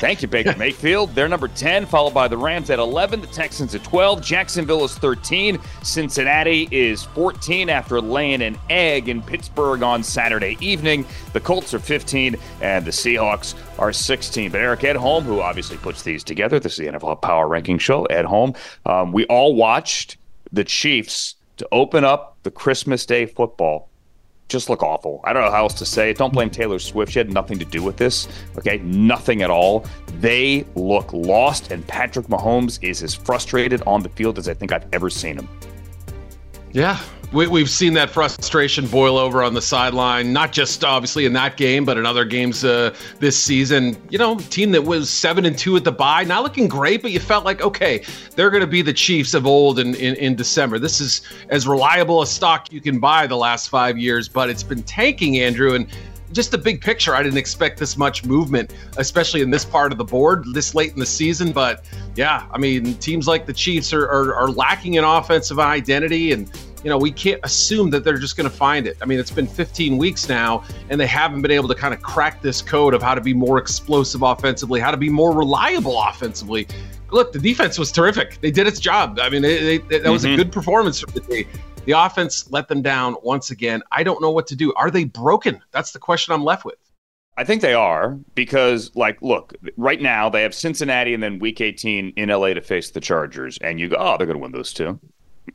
Thank 0.00 0.22
you, 0.22 0.28
Baker 0.28 0.54
Mayfield. 0.58 1.14
They're 1.14 1.28
number 1.28 1.48
10, 1.48 1.86
followed 1.86 2.14
by 2.14 2.28
the 2.28 2.36
Rams 2.36 2.70
at 2.70 2.78
11, 2.78 3.20
the 3.20 3.26
Texans 3.26 3.74
at 3.74 3.82
12, 3.82 4.22
Jacksonville 4.22 4.84
is 4.84 4.94
13, 4.96 5.58
Cincinnati 5.82 6.68
is 6.70 7.04
14 7.04 7.68
after 7.68 8.00
laying 8.00 8.42
an 8.42 8.56
egg 8.70 9.08
in 9.08 9.22
Pittsburgh 9.22 9.82
on 9.82 10.02
Saturday 10.02 10.56
evening. 10.60 11.04
The 11.32 11.40
Colts 11.40 11.74
are 11.74 11.78
15, 11.78 12.36
and 12.60 12.84
the 12.84 12.90
Seahawks 12.90 13.54
are 13.78 13.92
16. 13.92 14.52
But 14.52 14.60
Eric 14.60 14.80
Edholm, 14.80 15.22
who 15.22 15.40
obviously 15.40 15.76
puts 15.78 16.02
these 16.02 16.22
together, 16.22 16.60
this 16.60 16.72
is 16.72 16.78
the 16.78 16.92
NFL 16.92 17.20
Power 17.22 17.48
Ranking 17.48 17.78
Show, 17.78 18.06
Edholm, 18.06 18.56
um, 18.86 19.12
we 19.12 19.26
all 19.26 19.54
watched 19.54 20.16
the 20.52 20.64
Chiefs 20.64 21.34
to 21.56 21.68
open 21.72 22.04
up 22.04 22.38
the 22.44 22.50
Christmas 22.50 23.04
Day 23.04 23.26
football 23.26 23.88
just 24.48 24.70
look 24.70 24.82
awful. 24.82 25.20
I 25.24 25.32
don't 25.32 25.44
know 25.44 25.50
how 25.50 25.64
else 25.64 25.74
to 25.74 25.86
say 25.86 26.10
it. 26.10 26.18
Don't 26.18 26.32
blame 26.32 26.50
Taylor 26.50 26.78
Swift. 26.78 27.12
She 27.12 27.18
had 27.18 27.32
nothing 27.32 27.58
to 27.58 27.64
do 27.64 27.82
with 27.82 27.96
this. 27.96 28.28
Okay, 28.56 28.78
nothing 28.78 29.42
at 29.42 29.50
all. 29.50 29.86
They 30.20 30.64
look 30.74 31.12
lost, 31.12 31.70
and 31.70 31.86
Patrick 31.86 32.26
Mahomes 32.26 32.82
is 32.82 33.02
as 33.02 33.14
frustrated 33.14 33.82
on 33.82 34.02
the 34.02 34.08
field 34.08 34.38
as 34.38 34.48
I 34.48 34.54
think 34.54 34.72
I've 34.72 34.86
ever 34.92 35.10
seen 35.10 35.38
him. 35.38 35.48
Yeah, 36.72 36.98
we, 37.32 37.60
have 37.60 37.68
seen 37.68 37.92
that 37.94 38.10
frustration 38.10 38.86
boil 38.86 39.18
over 39.18 39.42
on 39.42 39.52
the 39.52 39.60
sideline, 39.60 40.32
not 40.32 40.52
just 40.52 40.82
obviously 40.82 41.26
in 41.26 41.32
that 41.34 41.56
game, 41.56 41.84
but 41.84 41.98
in 41.98 42.06
other 42.06 42.24
games 42.24 42.64
uh, 42.64 42.94
this 43.18 43.36
season. 43.36 43.96
You 44.08 44.18
know, 44.18 44.38
team 44.38 44.70
that 44.72 44.84
was 44.84 45.10
seven 45.10 45.44
and 45.44 45.56
two 45.56 45.76
at 45.76 45.84
the 45.84 45.92
bye, 45.92 46.24
not 46.24 46.42
looking 46.42 46.68
great, 46.68 47.02
but 47.02 47.10
you 47.10 47.20
felt 47.20 47.44
like 47.44 47.60
okay, 47.60 48.02
they're 48.34 48.50
going 48.50 48.62
to 48.62 48.66
be 48.66 48.82
the 48.82 48.92
Chiefs 48.92 49.34
of 49.34 49.46
old 49.46 49.78
in, 49.78 49.94
in 49.96 50.14
in 50.16 50.36
December. 50.36 50.78
This 50.78 51.00
is 51.00 51.22
as 51.50 51.68
reliable 51.68 52.22
a 52.22 52.26
stock 52.26 52.72
you 52.72 52.80
can 52.80 52.98
buy 52.98 53.26
the 53.26 53.36
last 53.36 53.68
five 53.68 53.98
years, 53.98 54.28
but 54.28 54.48
it's 54.48 54.62
been 54.62 54.82
tanking, 54.82 55.40
Andrew, 55.40 55.74
and 55.74 55.86
just 56.32 56.50
the 56.50 56.58
big 56.58 56.80
picture, 56.80 57.14
I 57.14 57.22
didn't 57.22 57.38
expect 57.38 57.78
this 57.78 57.96
much 57.96 58.24
movement, 58.24 58.74
especially 58.96 59.40
in 59.40 59.50
this 59.50 59.64
part 59.64 59.92
of 59.92 59.98
the 59.98 60.04
board 60.04 60.44
this 60.52 60.74
late 60.74 60.92
in 60.92 60.98
the 60.98 61.06
season. 61.06 61.52
But 61.52 61.84
yeah, 62.16 62.46
I 62.52 62.58
mean, 62.58 62.94
teams 62.94 63.26
like 63.26 63.46
the 63.46 63.52
Chiefs 63.52 63.92
are, 63.92 64.04
are, 64.04 64.34
are 64.34 64.50
lacking 64.50 64.98
an 64.98 65.04
offensive 65.04 65.58
identity 65.58 66.32
and 66.32 66.50
you 66.82 66.90
know, 66.90 66.98
we 66.98 67.10
can't 67.10 67.40
assume 67.44 67.90
that 67.90 68.04
they're 68.04 68.18
just 68.18 68.36
going 68.36 68.48
to 68.48 68.54
find 68.54 68.86
it. 68.86 68.96
I 69.02 69.04
mean, 69.04 69.18
it's 69.18 69.30
been 69.30 69.46
15 69.46 69.98
weeks 69.98 70.28
now, 70.28 70.64
and 70.90 71.00
they 71.00 71.06
haven't 71.06 71.42
been 71.42 71.50
able 71.50 71.68
to 71.68 71.74
kind 71.74 71.92
of 71.92 72.02
crack 72.02 72.40
this 72.40 72.62
code 72.62 72.94
of 72.94 73.02
how 73.02 73.14
to 73.14 73.20
be 73.20 73.34
more 73.34 73.58
explosive 73.58 74.22
offensively, 74.22 74.80
how 74.80 74.90
to 74.90 74.96
be 74.96 75.08
more 75.08 75.34
reliable 75.34 76.00
offensively. 76.00 76.68
Look, 77.10 77.32
the 77.32 77.38
defense 77.38 77.78
was 77.78 77.90
terrific. 77.90 78.40
They 78.40 78.50
did 78.50 78.66
its 78.66 78.80
job. 78.80 79.18
I 79.20 79.30
mean, 79.30 79.42
they, 79.42 79.78
they, 79.78 79.98
that 79.98 80.10
was 80.10 80.24
mm-hmm. 80.24 80.34
a 80.34 80.36
good 80.36 80.52
performance 80.52 81.00
from 81.00 81.12
the 81.14 81.20
day. 81.20 81.46
The 81.84 81.92
offense 81.92 82.50
let 82.50 82.68
them 82.68 82.82
down 82.82 83.16
once 83.22 83.50
again. 83.50 83.82
I 83.90 84.02
don't 84.02 84.20
know 84.20 84.30
what 84.30 84.46
to 84.48 84.56
do. 84.56 84.74
Are 84.74 84.90
they 84.90 85.04
broken? 85.04 85.62
That's 85.70 85.92
the 85.92 85.98
question 85.98 86.34
I'm 86.34 86.44
left 86.44 86.64
with. 86.64 86.76
I 87.38 87.44
think 87.44 87.62
they 87.62 87.72
are 87.72 88.18
because, 88.34 88.94
like, 88.96 89.22
look, 89.22 89.54
right 89.76 90.02
now 90.02 90.28
they 90.28 90.42
have 90.42 90.54
Cincinnati 90.54 91.14
and 91.14 91.22
then 91.22 91.38
Week 91.38 91.60
18 91.60 92.14
in 92.16 92.28
LA 92.28 92.54
to 92.54 92.60
face 92.60 92.90
the 92.90 93.00
Chargers, 93.00 93.58
and 93.58 93.78
you 93.78 93.88
go, 93.88 93.96
oh, 93.96 94.16
they're 94.18 94.26
going 94.26 94.36
to 94.36 94.42
win 94.42 94.52
those 94.52 94.72
two. 94.72 94.98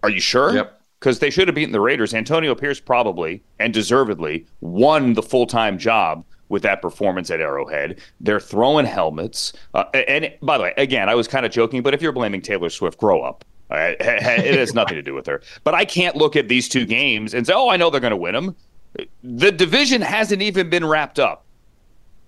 Are 0.02 0.10
you 0.10 0.22
sure? 0.22 0.56
Yep 0.56 0.80
because 1.04 1.20
they 1.20 1.30
should 1.30 1.50
have 1.50 1.56
beaten 1.56 1.74
the 1.74 1.82
Raiders. 1.82 2.14
Antonio 2.14 2.56
Pierce 2.56 2.80
probably 2.80 3.44
and 3.60 3.74
deservedly 3.74 4.46
won 4.62 5.16
the 5.16 5.22
full 5.22 5.46
time 5.46 5.78
job 5.78 6.24
with 6.48 6.64
that 6.64 6.82
performance 6.82 7.30
at 7.30 7.42
Arrowhead. 7.42 8.00
They're 8.22 8.40
throwing 8.40 8.86
helmets. 8.86 9.52
Uh, 9.74 9.84
and 9.94 10.34
by 10.42 10.58
the 10.58 10.64
way, 10.64 10.74
again, 10.78 11.10
I 11.10 11.16
was 11.16 11.28
kind 11.28 11.46
of 11.46 11.52
joking, 11.52 11.82
but 11.82 11.94
if 11.94 12.02
you're 12.02 12.14
blaming 12.14 12.42
Taylor 12.42 12.70
Swift, 12.70 12.98
grow 12.98 13.22
up. 13.22 13.44
Right? 13.70 13.98
It 14.00 14.58
has 14.58 14.74
nothing 14.74 14.96
to 14.96 15.02
do 15.02 15.14
with 15.14 15.26
her. 15.26 15.42
But 15.66 15.74
I 15.74 15.84
can't 15.84 16.16
look 16.16 16.38
at 16.38 16.48
these 16.48 16.70
two 16.70 16.86
games 16.86 17.34
and 17.34 17.46
say, 17.46 17.52
oh, 17.54 17.68
I 17.68 17.76
know 17.76 17.90
they're 17.90 18.00
going 18.00 18.12
to 18.12 18.18
win 18.18 18.34
them. 18.34 18.56
The 19.24 19.52
division 19.52 20.02
hasn't 20.02 20.42
even 20.42 20.70
been 20.70 20.86
wrapped 20.86 21.20
up. 21.20 21.44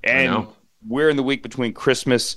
And 0.04 0.48
we're 0.86 1.10
in 1.10 1.16
the 1.16 1.24
week 1.24 1.44
between 1.44 1.72
Christmas 1.72 2.36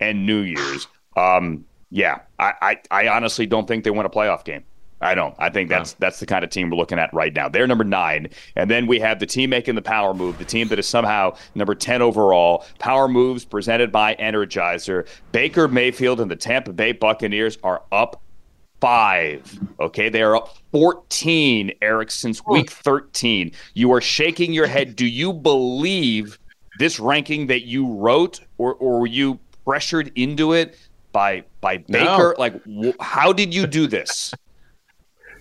and 0.00 0.26
New 0.26 0.40
Year's. 0.40 0.88
Um, 1.16 1.64
yeah, 1.90 2.22
I, 2.40 2.54
I, 2.90 3.04
I 3.04 3.08
honestly 3.08 3.46
don't 3.46 3.68
think 3.68 3.84
they 3.84 3.90
win 3.90 4.04
a 4.04 4.10
playoff 4.10 4.44
game. 4.44 4.64
I 5.00 5.14
don't. 5.14 5.34
I 5.38 5.50
think 5.50 5.68
that's 5.68 5.92
yeah. 5.92 5.96
that's 6.00 6.20
the 6.20 6.26
kind 6.26 6.42
of 6.42 6.50
team 6.50 6.70
we're 6.70 6.78
looking 6.78 6.98
at 6.98 7.12
right 7.12 7.34
now. 7.34 7.48
They're 7.48 7.66
number 7.66 7.84
nine, 7.84 8.28
and 8.54 8.70
then 8.70 8.86
we 8.86 8.98
have 9.00 9.18
the 9.18 9.26
team 9.26 9.50
making 9.50 9.74
the 9.74 9.82
power 9.82 10.14
move, 10.14 10.38
the 10.38 10.44
team 10.44 10.68
that 10.68 10.78
is 10.78 10.88
somehow 10.88 11.36
number 11.54 11.74
ten 11.74 12.00
overall. 12.00 12.64
Power 12.78 13.06
moves 13.06 13.44
presented 13.44 13.92
by 13.92 14.14
Energizer. 14.14 15.06
Baker 15.32 15.68
Mayfield 15.68 16.20
and 16.20 16.30
the 16.30 16.36
Tampa 16.36 16.72
Bay 16.72 16.92
Buccaneers 16.92 17.58
are 17.62 17.82
up 17.92 18.22
five. 18.80 19.58
Okay, 19.80 20.08
they 20.08 20.22
are 20.22 20.36
up 20.36 20.56
fourteen, 20.72 21.72
Eric, 21.82 22.10
since 22.10 22.42
week 22.46 22.70
thirteen. 22.70 23.52
You 23.74 23.92
are 23.92 24.00
shaking 24.00 24.54
your 24.54 24.66
head. 24.66 24.96
Do 24.96 25.06
you 25.06 25.32
believe 25.34 26.38
this 26.78 26.98
ranking 26.98 27.48
that 27.48 27.66
you 27.66 27.86
wrote, 27.86 28.40
or 28.56 28.74
or 28.76 29.00
were 29.00 29.06
you 29.06 29.38
pressured 29.66 30.10
into 30.14 30.54
it 30.54 30.78
by 31.12 31.44
by 31.60 31.78
Baker? 31.78 32.04
No. 32.04 32.34
Like, 32.38 32.62
wh- 32.64 32.98
how 32.98 33.34
did 33.34 33.52
you 33.52 33.66
do 33.66 33.86
this? 33.86 34.32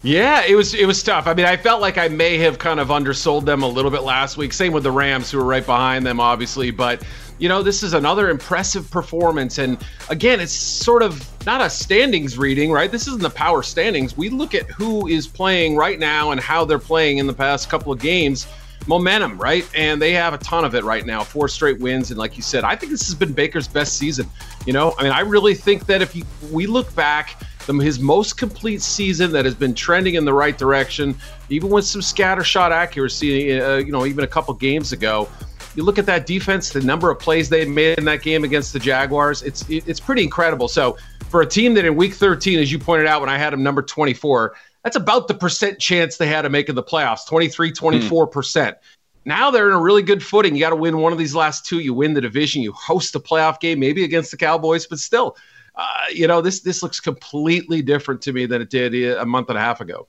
Yeah, 0.05 0.43
it 0.45 0.53
was 0.53 0.75
it 0.75 0.85
was 0.85 1.01
tough. 1.01 1.25
I 1.25 1.33
mean, 1.33 1.47
I 1.47 1.57
felt 1.57 1.81
like 1.81 1.97
I 1.97 2.09
may 2.09 2.37
have 2.37 2.59
kind 2.59 2.79
of 2.79 2.91
undersold 2.91 3.47
them 3.47 3.63
a 3.63 3.67
little 3.67 3.89
bit 3.89 4.03
last 4.03 4.37
week. 4.37 4.53
Same 4.53 4.71
with 4.71 4.83
the 4.83 4.91
Rams, 4.91 5.31
who 5.31 5.39
were 5.39 5.45
right 5.45 5.65
behind 5.65 6.05
them, 6.05 6.19
obviously. 6.19 6.69
But 6.69 7.03
you 7.39 7.49
know, 7.49 7.63
this 7.63 7.81
is 7.81 7.95
another 7.95 8.29
impressive 8.29 8.91
performance. 8.91 9.57
And 9.57 9.83
again, 10.11 10.39
it's 10.39 10.51
sort 10.53 11.01
of 11.01 11.27
not 11.47 11.59
a 11.59 11.71
standings 11.71 12.37
reading, 12.37 12.71
right? 12.71 12.91
This 12.91 13.07
isn't 13.07 13.23
the 13.23 13.31
power 13.31 13.63
standings. 13.63 14.15
We 14.15 14.29
look 14.29 14.53
at 14.53 14.69
who 14.69 15.07
is 15.07 15.25
playing 15.25 15.75
right 15.75 15.97
now 15.97 16.29
and 16.29 16.39
how 16.39 16.65
they're 16.65 16.77
playing 16.77 17.17
in 17.17 17.25
the 17.25 17.33
past 17.33 17.71
couple 17.71 17.91
of 17.91 17.97
games. 17.97 18.45
Momentum, 18.85 19.39
right? 19.39 19.67
And 19.73 19.99
they 19.99 20.11
have 20.11 20.35
a 20.35 20.37
ton 20.37 20.65
of 20.65 20.75
it 20.75 20.83
right 20.83 21.03
now. 21.03 21.23
Four 21.23 21.47
straight 21.47 21.79
wins, 21.79 22.11
and 22.11 22.19
like 22.19 22.37
you 22.37 22.43
said, 22.43 22.63
I 22.63 22.75
think 22.75 22.91
this 22.91 23.07
has 23.07 23.15
been 23.15 23.33
Baker's 23.33 23.67
best 23.67 23.97
season. 23.97 24.29
You 24.67 24.73
know, 24.73 24.93
I 24.99 25.03
mean, 25.03 25.11
I 25.11 25.21
really 25.21 25.55
think 25.55 25.87
that 25.87 26.03
if 26.03 26.15
you, 26.15 26.23
we 26.51 26.67
look 26.67 26.93
back, 26.93 27.41
his 27.67 27.99
most 27.99 28.37
complete 28.37 28.81
season 28.81 29.31
that 29.31 29.45
has 29.45 29.55
been 29.55 29.73
trending 29.73 30.15
in 30.15 30.25
the 30.25 30.33
right 30.33 30.57
direction, 30.57 31.15
even 31.49 31.69
with 31.69 31.85
some 31.85 32.01
scatter 32.01 32.43
shot 32.43 32.71
accuracy, 32.71 33.59
uh, 33.59 33.77
you 33.77 33.91
know, 33.91 34.05
even 34.05 34.23
a 34.23 34.27
couple 34.27 34.53
games 34.53 34.91
ago 34.91 35.27
you 35.75 35.83
look 35.83 35.99
at 35.99 36.05
that 36.05 36.25
defense, 36.25 36.69
the 36.69 36.81
number 36.81 37.11
of 37.11 37.19
plays 37.19 37.49
they 37.49 37.65
made 37.65 37.97
in 37.97 38.05
that 38.05 38.21
game 38.21 38.43
against 38.43 38.73
the 38.73 38.79
Jaguars, 38.79 39.43
it's 39.43 39.65
it's 39.69 39.99
pretty 39.99 40.23
incredible. 40.23 40.67
So 40.67 40.97
for 41.29 41.41
a 41.41 41.45
team 41.45 41.73
that 41.73 41.85
in 41.85 41.95
week 41.95 42.13
13, 42.13 42.59
as 42.59 42.71
you 42.71 42.79
pointed 42.79 43.07
out 43.07 43.21
when 43.21 43.29
I 43.29 43.37
had 43.37 43.51
them 43.51 43.61
number 43.61 43.81
24, 43.81 44.55
that's 44.83 44.95
about 44.95 45.27
the 45.27 45.33
percent 45.33 45.79
chance 45.79 46.17
they 46.17 46.27
had 46.27 46.45
of 46.45 46.51
making 46.51 46.75
the 46.75 46.83
playoffs 46.83 47.27
23, 47.27 47.71
24 47.71 48.27
percent. 48.27 48.77
Now 49.25 49.51
they're 49.51 49.67
in 49.69 49.75
a 49.75 49.81
really 49.81 50.03
good 50.03 50.23
footing. 50.23 50.55
You 50.55 50.61
got 50.61 50.69
to 50.69 50.75
win 50.75 50.97
one 50.99 51.11
of 51.11 51.17
these 51.17 51.35
last 51.35 51.65
two. 51.65 51.79
You 51.79 51.93
win 51.93 52.13
the 52.13 52.21
division. 52.21 52.61
You 52.61 52.71
host 52.71 53.15
a 53.15 53.19
playoff 53.19 53.59
game, 53.59 53.79
maybe 53.79 54.03
against 54.03 54.31
the 54.31 54.37
Cowboys, 54.37 54.85
but 54.85 54.99
still, 54.99 55.35
uh, 55.77 56.05
you 56.11 56.27
know 56.27 56.41
this 56.41 56.61
this 56.61 56.81
looks 56.81 56.99
completely 56.99 57.81
different 57.81 58.21
to 58.23 58.33
me 58.33 58.45
than 58.45 58.61
it 58.61 58.69
did 58.69 58.93
a 59.17 59.25
month 59.25 59.49
and 59.49 59.57
a 59.57 59.61
half 59.61 59.81
ago. 59.81 60.07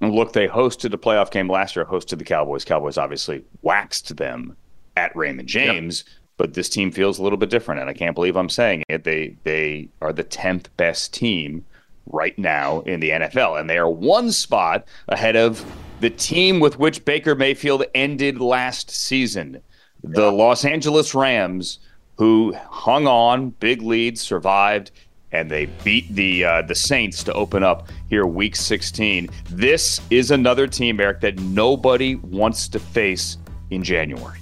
And 0.00 0.12
look, 0.12 0.32
they 0.32 0.48
hosted 0.48 0.92
a 0.92 0.98
playoff 0.98 1.30
game 1.30 1.50
last 1.50 1.76
year. 1.76 1.84
Hosted 1.84 2.18
the 2.18 2.24
Cowboys. 2.24 2.64
Cowboys 2.64 2.98
obviously 2.98 3.44
waxed 3.62 4.16
them 4.16 4.56
at 4.96 5.14
Raymond 5.16 5.48
James. 5.48 6.04
Yep. 6.06 6.14
But 6.36 6.54
this 6.54 6.68
team 6.68 6.92
feels 6.92 7.18
a 7.18 7.22
little 7.22 7.36
bit 7.36 7.50
different, 7.50 7.80
and 7.80 7.90
I 7.90 7.94
can't 7.94 8.14
believe 8.14 8.36
I'm 8.36 8.48
saying 8.48 8.84
it. 8.88 9.02
They 9.04 9.36
they 9.42 9.88
are 10.00 10.12
the 10.12 10.22
tenth 10.22 10.74
best 10.76 11.12
team 11.12 11.64
right 12.06 12.38
now 12.38 12.80
in 12.80 13.00
the 13.00 13.10
NFL, 13.10 13.60
and 13.60 13.68
they 13.68 13.76
are 13.76 13.90
one 13.90 14.30
spot 14.30 14.86
ahead 15.08 15.36
of 15.36 15.64
the 16.00 16.10
team 16.10 16.60
with 16.60 16.78
which 16.78 17.04
Baker 17.04 17.34
Mayfield 17.34 17.84
ended 17.94 18.40
last 18.40 18.90
season, 18.90 19.60
the 20.04 20.30
Los 20.30 20.64
Angeles 20.64 21.12
Rams, 21.14 21.80
who 22.18 22.52
hung 22.68 23.06
on, 23.06 23.50
big 23.50 23.80
lead, 23.80 24.18
survived, 24.18 24.90
and 25.32 25.50
they 25.50 25.66
beat 25.84 26.12
the 26.14 26.44
uh, 26.44 26.62
the 26.62 26.74
Saints 26.74 27.22
to 27.24 27.32
open 27.32 27.62
up 27.62 27.88
here 28.08 28.26
Week 28.26 28.56
16. 28.56 29.28
This 29.50 30.00
is 30.10 30.30
another 30.30 30.66
team, 30.66 31.00
Eric, 31.00 31.20
that 31.20 31.38
nobody 31.38 32.16
wants 32.16 32.68
to 32.68 32.78
face 32.78 33.38
in 33.70 33.82
January. 33.82 34.40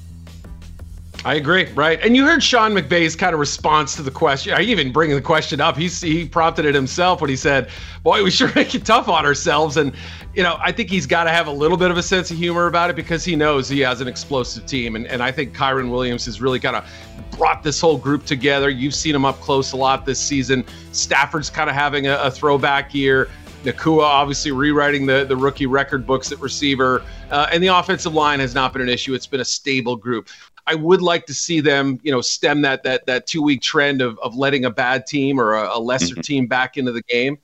I 1.26 1.34
agree, 1.34 1.64
right? 1.74 2.00
And 2.04 2.14
you 2.14 2.24
heard 2.24 2.40
Sean 2.40 2.70
McVay's 2.70 3.16
kind 3.16 3.34
of 3.34 3.40
response 3.40 3.96
to 3.96 4.02
the 4.04 4.12
question. 4.12 4.54
I 4.54 4.60
even 4.60 4.92
bringing 4.92 5.16
the 5.16 5.22
question 5.22 5.60
up. 5.60 5.76
He 5.76 5.88
he 5.88 6.24
prompted 6.24 6.64
it 6.64 6.72
himself 6.72 7.20
when 7.20 7.28
he 7.28 7.34
said, 7.34 7.68
"Boy, 8.04 8.22
we 8.22 8.30
sure 8.30 8.48
make 8.54 8.76
it 8.76 8.84
tough 8.84 9.08
on 9.08 9.26
ourselves." 9.26 9.76
And 9.76 9.92
you 10.34 10.44
know, 10.44 10.56
I 10.60 10.70
think 10.70 10.88
he's 10.88 11.04
got 11.04 11.24
to 11.24 11.30
have 11.30 11.48
a 11.48 11.50
little 11.50 11.76
bit 11.76 11.90
of 11.90 11.96
a 11.96 12.02
sense 12.04 12.30
of 12.30 12.36
humor 12.36 12.68
about 12.68 12.90
it 12.90 12.96
because 12.96 13.24
he 13.24 13.34
knows 13.34 13.68
he 13.68 13.80
has 13.80 14.00
an 14.00 14.06
explosive 14.06 14.66
team, 14.66 14.94
and 14.94 15.04
and 15.08 15.20
I 15.20 15.32
think 15.32 15.52
Kyren 15.52 15.90
Williams 15.90 16.26
has 16.26 16.40
really 16.40 16.60
kind 16.60 16.76
of 16.76 16.88
brought 17.36 17.64
this 17.64 17.80
whole 17.80 17.98
group 17.98 18.24
together. 18.24 18.70
You've 18.70 18.94
seen 18.94 19.12
him 19.12 19.24
up 19.24 19.40
close 19.40 19.72
a 19.72 19.76
lot 19.76 20.06
this 20.06 20.20
season. 20.20 20.64
Stafford's 20.92 21.50
kind 21.50 21.68
of 21.68 21.74
having 21.74 22.06
a, 22.06 22.18
a 22.18 22.30
throwback 22.30 22.94
year. 22.94 23.28
Nacua 23.64 24.04
obviously 24.04 24.52
rewriting 24.52 25.06
the, 25.06 25.24
the 25.24 25.36
rookie 25.36 25.66
record 25.66 26.06
books 26.06 26.30
at 26.30 26.38
receiver, 26.38 27.02
uh, 27.32 27.48
and 27.50 27.60
the 27.60 27.66
offensive 27.66 28.14
line 28.14 28.38
has 28.38 28.54
not 28.54 28.72
been 28.72 28.82
an 28.82 28.88
issue. 28.88 29.12
It's 29.12 29.26
been 29.26 29.40
a 29.40 29.44
stable 29.44 29.96
group. 29.96 30.28
I 30.66 30.74
would 30.74 31.02
like 31.02 31.26
to 31.26 31.34
see 31.34 31.60
them, 31.60 32.00
you 32.02 32.10
know, 32.10 32.20
stem 32.20 32.62
that 32.62 32.82
that 32.82 33.06
that 33.06 33.26
two 33.26 33.42
week 33.42 33.62
trend 33.62 34.02
of 34.02 34.18
of 34.18 34.36
letting 34.36 34.64
a 34.64 34.70
bad 34.70 35.06
team 35.06 35.40
or 35.40 35.54
a, 35.54 35.76
a 35.76 35.80
lesser 35.80 36.14
mm-hmm. 36.14 36.20
team 36.22 36.46
back 36.46 36.76
into 36.76 36.92
the 36.92 37.02
game. 37.02 37.38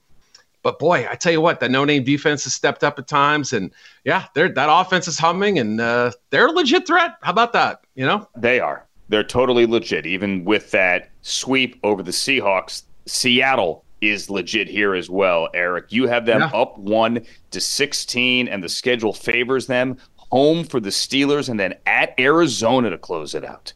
But 0.63 0.79
boy, 0.79 1.07
I 1.11 1.17
tell 1.17 1.33
you 1.33 1.41
what, 1.41 1.59
that 1.61 1.71
no 1.71 1.85
name 1.85 2.05
defense 2.05 2.45
has 2.45 2.55
stepped 2.55 2.85
up 2.85 2.99
at 2.99 3.09
times, 3.09 3.53
and 3.53 3.73
yeah, 4.05 4.27
they're 4.35 4.49
that 4.49 4.69
offense 4.71 5.09
is 5.09 5.19
humming, 5.19 5.59
and 5.59 5.81
uh, 5.81 6.13
they're 6.31 6.47
a 6.47 6.53
legit 6.53 6.87
threat. 6.87 7.17
How 7.23 7.33
about 7.33 7.53
that? 7.55 7.85
You 7.95 8.07
know, 8.07 8.29
they 8.37 8.61
are. 8.61 8.87
They're 9.09 9.25
totally 9.25 9.67
legit, 9.67 10.07
even 10.07 10.45
with 10.45 10.71
that 10.71 11.11
sweep 11.23 11.79
over 11.83 12.03
the 12.03 12.13
Seahawks. 12.13 12.85
Seattle 13.07 13.85
is 14.01 14.31
legit 14.31 14.69
here 14.69 14.95
as 14.95 15.11
well, 15.11 15.49
Eric. 15.55 15.93
You 15.93 16.07
have 16.09 16.27
them 16.27 16.41
yeah. 16.41 16.51
up 16.53 16.79
one 16.79 17.25
to 17.51 17.61
16, 17.61 18.49
and 18.49 18.63
the 18.63 18.69
schedule 18.69 19.13
favors 19.13 19.67
them 19.67 19.97
home 20.33 20.65
for 20.65 20.81
the 20.81 20.89
Steelers 20.89 21.51
and 21.51 21.61
then 21.61 21.75
at 21.85 22.19
Arizona 22.19 22.89
to 22.89 22.97
close 22.97 23.35
it 23.35 23.45
out. 23.45 23.75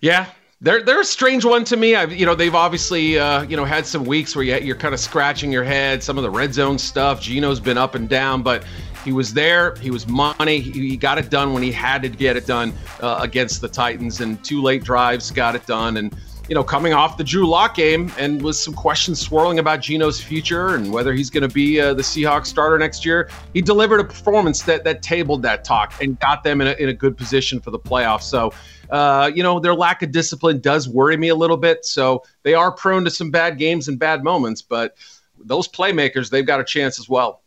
Yeah, 0.00 0.26
they're 0.60 0.82
they're 0.82 1.00
a 1.00 1.04
strange 1.04 1.44
one 1.44 1.64
to 1.66 1.76
me. 1.76 1.94
I've 1.94 2.12
you 2.12 2.26
know 2.26 2.34
they've 2.34 2.54
obviously 2.54 3.16
uh, 3.16 3.42
you 3.42 3.56
know 3.56 3.64
had 3.64 3.86
some 3.86 4.04
weeks 4.04 4.34
where 4.34 4.44
you, 4.44 4.56
you're 4.56 4.76
kind 4.76 4.92
of 4.92 4.98
scratching 4.98 5.52
your 5.52 5.62
head. 5.62 6.02
Some 6.02 6.18
of 6.18 6.24
the 6.24 6.30
red 6.30 6.52
zone 6.52 6.78
stuff. 6.78 7.22
Geno's 7.22 7.60
been 7.60 7.78
up 7.78 7.94
and 7.94 8.08
down, 8.08 8.42
but 8.42 8.64
he 9.04 9.12
was 9.12 9.32
there. 9.32 9.76
He 9.76 9.92
was 9.92 10.08
money. 10.08 10.58
He, 10.58 10.72
he 10.72 10.96
got 10.96 11.16
it 11.16 11.30
done 11.30 11.52
when 11.52 11.62
he 11.62 11.70
had 11.70 12.02
to 12.02 12.08
get 12.08 12.36
it 12.36 12.44
done 12.44 12.72
uh, 13.00 13.20
against 13.22 13.60
the 13.60 13.68
Titans, 13.68 14.20
and 14.20 14.42
two 14.44 14.60
late 14.60 14.82
drives 14.82 15.30
got 15.30 15.54
it 15.54 15.64
done. 15.64 15.96
And 15.96 16.12
you 16.48 16.54
know, 16.54 16.62
coming 16.62 16.92
off 16.92 17.16
the 17.16 17.24
Drew 17.24 17.46
Lock 17.46 17.74
game 17.74 18.12
and 18.18 18.40
with 18.40 18.56
some 18.56 18.72
questions 18.72 19.20
swirling 19.20 19.58
about 19.58 19.80
Geno's 19.80 20.20
future 20.20 20.76
and 20.76 20.92
whether 20.92 21.12
he's 21.12 21.28
going 21.28 21.42
to 21.42 21.52
be 21.52 21.80
uh, 21.80 21.94
the 21.94 22.02
Seahawks 22.02 22.46
starter 22.46 22.78
next 22.78 23.04
year, 23.04 23.28
he 23.52 23.60
delivered 23.60 23.98
a 23.98 24.04
performance 24.04 24.62
that 24.62 24.84
that 24.84 25.02
tabled 25.02 25.42
that 25.42 25.64
talk 25.64 26.00
and 26.00 26.18
got 26.20 26.44
them 26.44 26.60
in 26.60 26.68
a, 26.68 26.72
in 26.74 26.88
a 26.88 26.92
good 26.92 27.16
position 27.16 27.60
for 27.60 27.72
the 27.72 27.78
playoffs. 27.78 28.22
So, 28.22 28.52
uh, 28.90 29.30
you 29.34 29.42
know, 29.42 29.58
their 29.58 29.74
lack 29.74 30.02
of 30.02 30.12
discipline 30.12 30.60
does 30.60 30.88
worry 30.88 31.16
me 31.16 31.28
a 31.28 31.34
little 31.34 31.56
bit. 31.56 31.84
So 31.84 32.22
they 32.44 32.54
are 32.54 32.70
prone 32.70 33.04
to 33.04 33.10
some 33.10 33.30
bad 33.30 33.58
games 33.58 33.88
and 33.88 33.98
bad 33.98 34.22
moments, 34.22 34.62
but 34.62 34.96
those 35.44 35.66
playmakers, 35.66 36.30
they've 36.30 36.46
got 36.46 36.60
a 36.60 36.64
chance 36.64 37.00
as 37.00 37.08
well. 37.08 37.42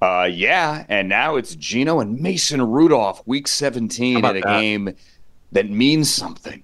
Uh, 0.00 0.28
yeah, 0.30 0.86
and 0.88 1.08
now 1.08 1.36
it's 1.36 1.56
Geno 1.56 1.98
and 2.00 2.20
Mason 2.20 2.62
Rudolph, 2.62 3.20
Week 3.26 3.48
17 3.48 4.24
at 4.24 4.36
a 4.36 4.40
that? 4.40 4.60
game 4.60 4.94
that 5.52 5.68
means 5.68 6.12
something. 6.12 6.62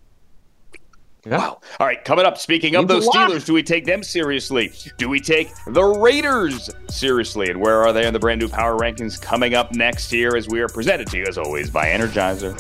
Yeah. 1.26 1.38
Wow. 1.38 1.60
All 1.80 1.86
right, 1.86 2.04
coming 2.04 2.26
up, 2.26 2.38
speaking 2.38 2.76
of 2.76 2.86
those 2.86 3.08
Steelers, 3.08 3.46
do 3.46 3.54
we 3.54 3.62
take 3.62 3.86
them 3.86 4.02
seriously? 4.02 4.72
Do 4.98 5.08
we 5.08 5.20
take 5.20 5.48
the 5.66 5.82
Raiders 5.82 6.70
seriously? 6.88 7.50
And 7.50 7.60
where 7.60 7.82
are 7.82 7.92
they 7.92 8.06
in 8.06 8.12
the 8.12 8.18
brand 8.18 8.40
new 8.40 8.48
power 8.48 8.76
rankings 8.76 9.20
coming 9.20 9.54
up 9.54 9.72
next 9.72 10.10
here 10.10 10.36
as 10.36 10.48
we 10.48 10.60
are 10.60 10.68
presented 10.68 11.08
to 11.08 11.16
you, 11.16 11.24
as 11.26 11.38
always, 11.38 11.70
by 11.70 11.86
Energizer? 11.86 12.58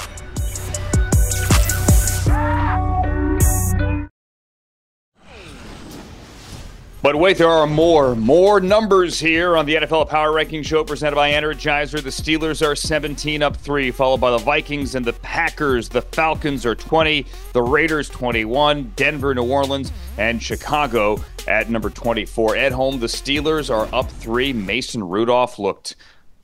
But 7.04 7.16
wait, 7.16 7.36
there 7.36 7.50
are 7.50 7.66
more, 7.66 8.16
more 8.16 8.60
numbers 8.60 9.20
here 9.20 9.58
on 9.58 9.66
the 9.66 9.74
NFL 9.74 10.08
Power 10.08 10.32
Ranking 10.32 10.62
Show 10.62 10.84
presented 10.84 11.16
by 11.16 11.32
Energizer. 11.32 12.02
The 12.02 12.08
Steelers 12.08 12.66
are 12.66 12.74
17 12.74 13.42
up 13.42 13.58
three, 13.58 13.90
followed 13.90 14.22
by 14.22 14.30
the 14.30 14.38
Vikings 14.38 14.94
and 14.94 15.04
the 15.04 15.12
Packers. 15.12 15.90
The 15.90 16.00
Falcons 16.00 16.64
are 16.64 16.74
20, 16.74 17.26
the 17.52 17.60
Raiders 17.60 18.08
21, 18.08 18.94
Denver, 18.96 19.34
New 19.34 19.44
Orleans, 19.44 19.92
and 20.16 20.42
Chicago 20.42 21.22
at 21.46 21.68
number 21.68 21.90
24. 21.90 22.56
At 22.56 22.72
home, 22.72 22.98
the 22.98 23.06
Steelers 23.06 23.68
are 23.68 23.86
up 23.94 24.10
three. 24.10 24.54
Mason 24.54 25.06
Rudolph 25.06 25.58
looked 25.58 25.96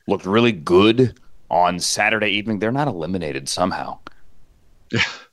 looked 0.09 0.27
really 0.27 0.53
good 0.53 1.19
on 1.51 1.81
Saturday 1.81 2.33
evening. 2.33 2.59
They're 2.59 2.71
not 2.71 2.87
eliminated 2.87 3.49
somehow. 3.49 4.01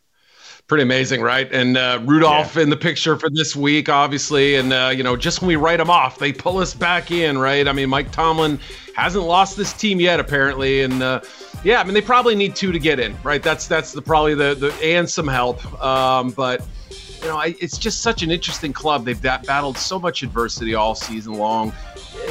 Pretty 0.67 0.83
amazing, 0.83 1.21
right? 1.21 1.49
And 1.53 1.77
uh, 1.77 2.01
Rudolph 2.03 2.57
yeah. 2.57 2.63
in 2.63 2.69
the 2.69 2.75
picture 2.75 3.17
for 3.17 3.29
this 3.29 3.55
week, 3.55 3.87
obviously. 3.87 4.55
And, 4.55 4.73
uh, 4.73 4.91
you 4.93 5.01
know, 5.01 5.15
just 5.15 5.39
when 5.39 5.47
we 5.47 5.55
write 5.55 5.77
them 5.77 5.89
off, 5.89 6.19
they 6.19 6.33
pull 6.33 6.57
us 6.57 6.73
back 6.73 7.09
in, 7.09 7.37
right? 7.37 7.65
I 7.65 7.71
mean, 7.71 7.89
Mike 7.89 8.11
Tomlin 8.11 8.59
hasn't 8.93 9.23
lost 9.23 9.55
this 9.55 9.71
team 9.71 10.01
yet, 10.01 10.19
apparently. 10.19 10.81
And, 10.81 11.01
uh, 11.01 11.21
yeah, 11.63 11.79
I 11.79 11.85
mean, 11.85 11.93
they 11.93 12.01
probably 12.01 12.35
need 12.35 12.53
two 12.53 12.73
to 12.73 12.79
get 12.79 12.99
in, 12.99 13.15
right? 13.23 13.41
That's 13.41 13.65
that's 13.65 13.93
the 13.93 14.01
probably 14.01 14.35
the, 14.35 14.55
the 14.55 14.73
and 14.83 15.09
some 15.09 15.29
help. 15.29 15.63
Um, 15.81 16.31
but, 16.31 16.65
you 17.21 17.27
know, 17.27 17.37
I, 17.37 17.55
it's 17.61 17.77
just 17.77 18.01
such 18.01 18.21
an 18.21 18.29
interesting 18.29 18.73
club. 18.73 19.05
They've 19.05 19.21
battled 19.21 19.77
so 19.77 19.97
much 19.97 20.21
adversity 20.21 20.75
all 20.75 20.95
season 20.95 21.35
long. 21.35 21.71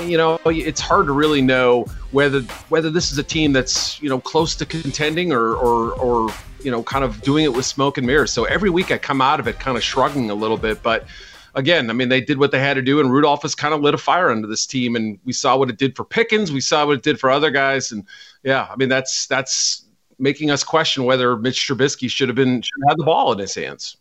You 0.02 0.18
know, 0.18 0.38
it's 0.44 0.82
hard 0.82 1.06
to 1.06 1.12
really 1.12 1.40
know 1.40 1.86
whether 2.16 2.40
whether 2.70 2.90
this 2.90 3.12
is 3.12 3.18
a 3.18 3.22
team 3.22 3.52
that's 3.52 4.00
you 4.02 4.08
know 4.08 4.18
close 4.18 4.54
to 4.56 4.64
contending 4.64 5.32
or 5.32 5.54
or, 5.54 5.92
or 6.06 6.32
you 6.66 6.70
know, 6.70 6.82
kind 6.82 7.04
of 7.04 7.20
doing 7.22 7.44
it 7.44 7.52
with 7.52 7.64
smoke 7.64 7.96
and 7.98 8.06
mirrors. 8.06 8.32
So 8.32 8.44
every 8.44 8.70
week 8.70 8.90
I 8.90 8.98
come 8.98 9.20
out 9.20 9.38
of 9.38 9.46
it 9.46 9.60
kind 9.60 9.76
of 9.76 9.82
shrugging 9.84 10.30
a 10.30 10.34
little 10.34 10.56
bit. 10.56 10.82
But 10.82 11.06
again, 11.54 11.90
I 11.90 11.92
mean, 11.92 12.08
they 12.08 12.20
did 12.20 12.38
what 12.38 12.50
they 12.50 12.58
had 12.58 12.74
to 12.74 12.82
do, 12.82 12.98
and 12.98 13.12
Rudolph 13.12 13.42
has 13.42 13.54
kind 13.54 13.72
of 13.72 13.82
lit 13.82 13.94
a 13.94 13.98
fire 13.98 14.30
under 14.30 14.48
this 14.48 14.66
team. 14.66 14.96
And 14.96 15.18
we 15.24 15.32
saw 15.32 15.56
what 15.56 15.70
it 15.70 15.78
did 15.78 15.94
for 15.94 16.04
Pickens. 16.04 16.50
We 16.50 16.60
saw 16.60 16.86
what 16.86 16.96
it 16.96 17.02
did 17.02 17.20
for 17.20 17.30
other 17.30 17.50
guys. 17.50 17.92
And 17.92 18.04
yeah, 18.42 18.66
I 18.68 18.76
mean, 18.76 18.88
that's 18.88 19.26
that's 19.26 19.84
making 20.18 20.50
us 20.50 20.64
question 20.64 21.04
whether 21.04 21.36
Mitch 21.36 21.68
Trubisky 21.68 22.10
should 22.10 22.28
have 22.28 22.36
been 22.36 22.62
should 22.62 22.80
have 22.82 22.92
had 22.92 22.98
the 22.98 23.04
ball 23.04 23.32
in 23.32 23.38
his 23.38 23.54
hands. 23.54 23.98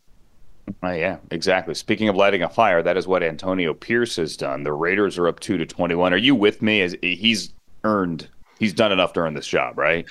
Uh, 0.83 0.91
yeah, 0.91 1.17
exactly. 1.29 1.75
Speaking 1.75 2.09
of 2.09 2.15
lighting 2.15 2.41
a 2.41 2.49
fire, 2.49 2.81
that 2.81 2.97
is 2.97 3.05
what 3.05 3.21
Antonio 3.21 3.75
Pierce 3.75 4.15
has 4.15 4.35
done. 4.35 4.63
The 4.63 4.73
Raiders 4.73 5.19
are 5.19 5.27
up 5.27 5.39
two 5.39 5.57
to 5.57 5.65
twenty-one. 5.67 6.13
Are 6.13 6.17
you 6.17 6.33
with 6.33 6.63
me? 6.63 6.81
As 6.81 6.95
he's 7.03 7.53
earned, 7.85 8.27
he's 8.59 8.73
done 8.73 8.91
enough 8.91 9.13
to 9.13 9.21
earn 9.21 9.33
this 9.33 9.47
job, 9.47 9.77
right? 9.77 10.05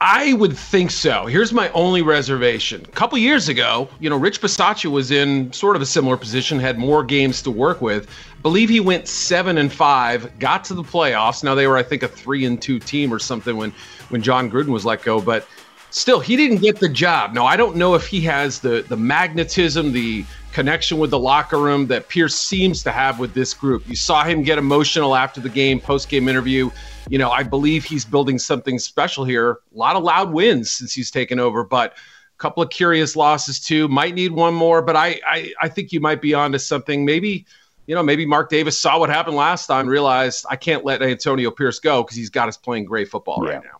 I 0.00 0.34
would 0.34 0.56
think 0.56 0.92
so. 0.92 1.26
Here's 1.26 1.52
my 1.52 1.70
only 1.70 2.02
reservation. 2.02 2.82
A 2.82 2.92
couple 2.92 3.18
years 3.18 3.48
ago, 3.48 3.88
you 3.98 4.08
know, 4.08 4.16
Rich 4.16 4.40
Bisaccia 4.40 4.88
was 4.88 5.10
in 5.10 5.52
sort 5.52 5.74
of 5.74 5.82
a 5.82 5.86
similar 5.86 6.16
position, 6.16 6.60
had 6.60 6.78
more 6.78 7.02
games 7.02 7.42
to 7.42 7.50
work 7.50 7.80
with. 7.80 8.08
I 8.08 8.40
believe 8.42 8.68
he 8.68 8.78
went 8.78 9.08
seven 9.08 9.58
and 9.58 9.72
five, 9.72 10.38
got 10.38 10.62
to 10.66 10.74
the 10.74 10.84
playoffs. 10.84 11.42
Now 11.42 11.56
they 11.56 11.66
were, 11.66 11.76
I 11.76 11.82
think, 11.82 12.04
a 12.04 12.08
three 12.08 12.44
and 12.44 12.62
two 12.62 12.78
team 12.78 13.12
or 13.12 13.18
something 13.18 13.56
when 13.56 13.72
when 14.10 14.22
Jon 14.22 14.48
Gruden 14.48 14.68
was 14.68 14.84
let 14.84 15.02
go, 15.02 15.20
but 15.20 15.48
still, 15.90 16.20
he 16.20 16.36
didn't 16.36 16.58
get 16.58 16.78
the 16.78 16.88
job. 16.88 17.34
Now 17.34 17.46
I 17.46 17.56
don't 17.56 17.74
know 17.74 17.96
if 17.96 18.06
he 18.06 18.20
has 18.20 18.60
the 18.60 18.84
the 18.88 18.96
magnetism, 18.96 19.90
the 19.90 20.24
connection 20.58 20.98
with 20.98 21.10
the 21.10 21.18
locker 21.18 21.58
room 21.58 21.86
that 21.86 22.08
Pierce 22.08 22.34
seems 22.34 22.82
to 22.82 22.90
have 22.90 23.18
with 23.18 23.32
this 23.32 23.54
group. 23.54 23.88
You 23.88 23.96
saw 23.96 24.24
him 24.24 24.42
get 24.42 24.58
emotional 24.58 25.14
after 25.14 25.40
the 25.40 25.48
game, 25.48 25.80
post 25.80 26.08
game 26.08 26.28
interview 26.28 26.70
you 27.08 27.18
know, 27.18 27.30
I 27.30 27.42
believe 27.42 27.84
he's 27.84 28.04
building 28.04 28.38
something 28.38 28.78
special 28.78 29.24
here. 29.24 29.52
A 29.52 29.56
lot 29.72 29.96
of 29.96 30.02
loud 30.02 30.32
wins 30.32 30.70
since 30.70 30.92
he's 30.92 31.10
taken 31.10 31.38
over, 31.38 31.64
but 31.64 31.92
a 31.92 32.38
couple 32.38 32.62
of 32.62 32.70
curious 32.70 33.16
losses 33.16 33.60
too. 33.60 33.88
Might 33.88 34.14
need 34.14 34.32
one 34.32 34.54
more, 34.54 34.82
but 34.82 34.96
I 34.96 35.20
I, 35.26 35.52
I 35.60 35.68
think 35.68 35.92
you 35.92 36.00
might 36.00 36.20
be 36.20 36.34
onto 36.34 36.58
something. 36.58 37.04
Maybe 37.04 37.46
you 37.86 37.94
know, 37.94 38.02
maybe 38.02 38.26
Mark 38.26 38.50
Davis 38.50 38.78
saw 38.78 38.98
what 38.98 39.08
happened 39.08 39.36
last 39.36 39.66
time, 39.66 39.86
realized 39.86 40.44
I 40.50 40.56
can't 40.56 40.84
let 40.84 41.00
Antonio 41.00 41.50
Pierce 41.50 41.80
go 41.80 42.02
because 42.02 42.16
he's 42.16 42.28
got 42.28 42.48
us 42.48 42.58
playing 42.58 42.84
great 42.84 43.08
football 43.08 43.42
yeah. 43.44 43.52
right 43.52 43.64
now. 43.64 43.77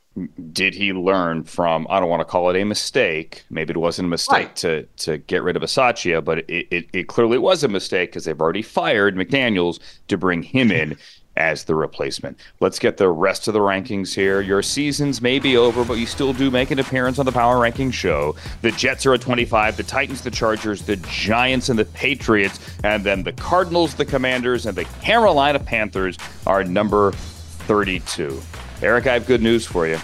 Did 0.52 0.74
he 0.74 0.92
learn 0.92 1.44
from? 1.44 1.86
I 1.90 2.00
don't 2.00 2.08
want 2.08 2.20
to 2.20 2.24
call 2.24 2.50
it 2.50 2.56
a 2.56 2.64
mistake. 2.64 3.44
Maybe 3.50 3.72
it 3.72 3.76
wasn't 3.76 4.06
a 4.06 4.10
mistake 4.10 4.46
right. 4.46 4.56
to 4.56 4.82
to 4.98 5.18
get 5.18 5.42
rid 5.42 5.56
of 5.56 5.62
Bisaccia, 5.62 6.24
but 6.24 6.38
it, 6.50 6.68
it, 6.70 6.88
it 6.92 7.08
clearly 7.08 7.38
was 7.38 7.64
a 7.64 7.68
mistake 7.68 8.10
because 8.10 8.24
they've 8.24 8.40
already 8.40 8.62
fired 8.62 9.16
McDaniels 9.16 9.78
to 10.08 10.16
bring 10.16 10.42
him 10.42 10.70
in 10.70 10.96
as 11.38 11.64
the 11.64 11.74
replacement. 11.74 12.36
Let's 12.60 12.78
get 12.78 12.96
the 12.96 13.08
rest 13.08 13.48
of 13.48 13.54
the 13.54 13.60
rankings 13.60 14.14
here. 14.14 14.40
Your 14.40 14.62
seasons 14.62 15.22
may 15.22 15.38
be 15.38 15.56
over, 15.56 15.84
but 15.84 15.94
you 15.94 16.06
still 16.06 16.32
do 16.32 16.50
make 16.50 16.70
an 16.70 16.80
appearance 16.80 17.18
on 17.18 17.26
the 17.26 17.32
Power 17.32 17.60
Ranking 17.60 17.92
show. 17.92 18.34
The 18.60 18.72
Jets 18.72 19.06
are 19.06 19.14
at 19.14 19.20
25, 19.20 19.76
the 19.76 19.84
Titans, 19.84 20.22
the 20.22 20.30
Chargers, 20.30 20.82
the 20.82 20.96
Giants, 20.96 21.68
and 21.68 21.78
the 21.78 21.84
Patriots, 21.84 22.58
and 22.82 23.04
then 23.04 23.22
the 23.22 23.32
Cardinals, 23.32 23.94
the 23.94 24.04
Commanders, 24.04 24.66
and 24.66 24.76
the 24.76 24.84
Carolina 25.00 25.60
Panthers 25.60 26.18
are 26.46 26.64
number 26.64 27.12
32. 27.12 28.42
Eric, 28.80 29.08
I 29.08 29.14
have 29.14 29.26
good 29.26 29.42
news 29.42 29.66
for 29.66 29.88
you. 29.88 29.98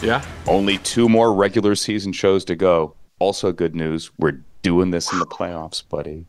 Yeah. 0.00 0.24
Only 0.46 0.78
two 0.78 1.08
more 1.08 1.34
regular 1.34 1.74
season 1.74 2.12
shows 2.12 2.44
to 2.44 2.54
go. 2.54 2.94
Also, 3.18 3.50
good 3.50 3.74
news. 3.74 4.10
We're 4.18 4.40
doing 4.62 4.92
this 4.92 5.12
in 5.12 5.18
the 5.18 5.26
playoffs, 5.26 5.82
buddy. 5.88 6.26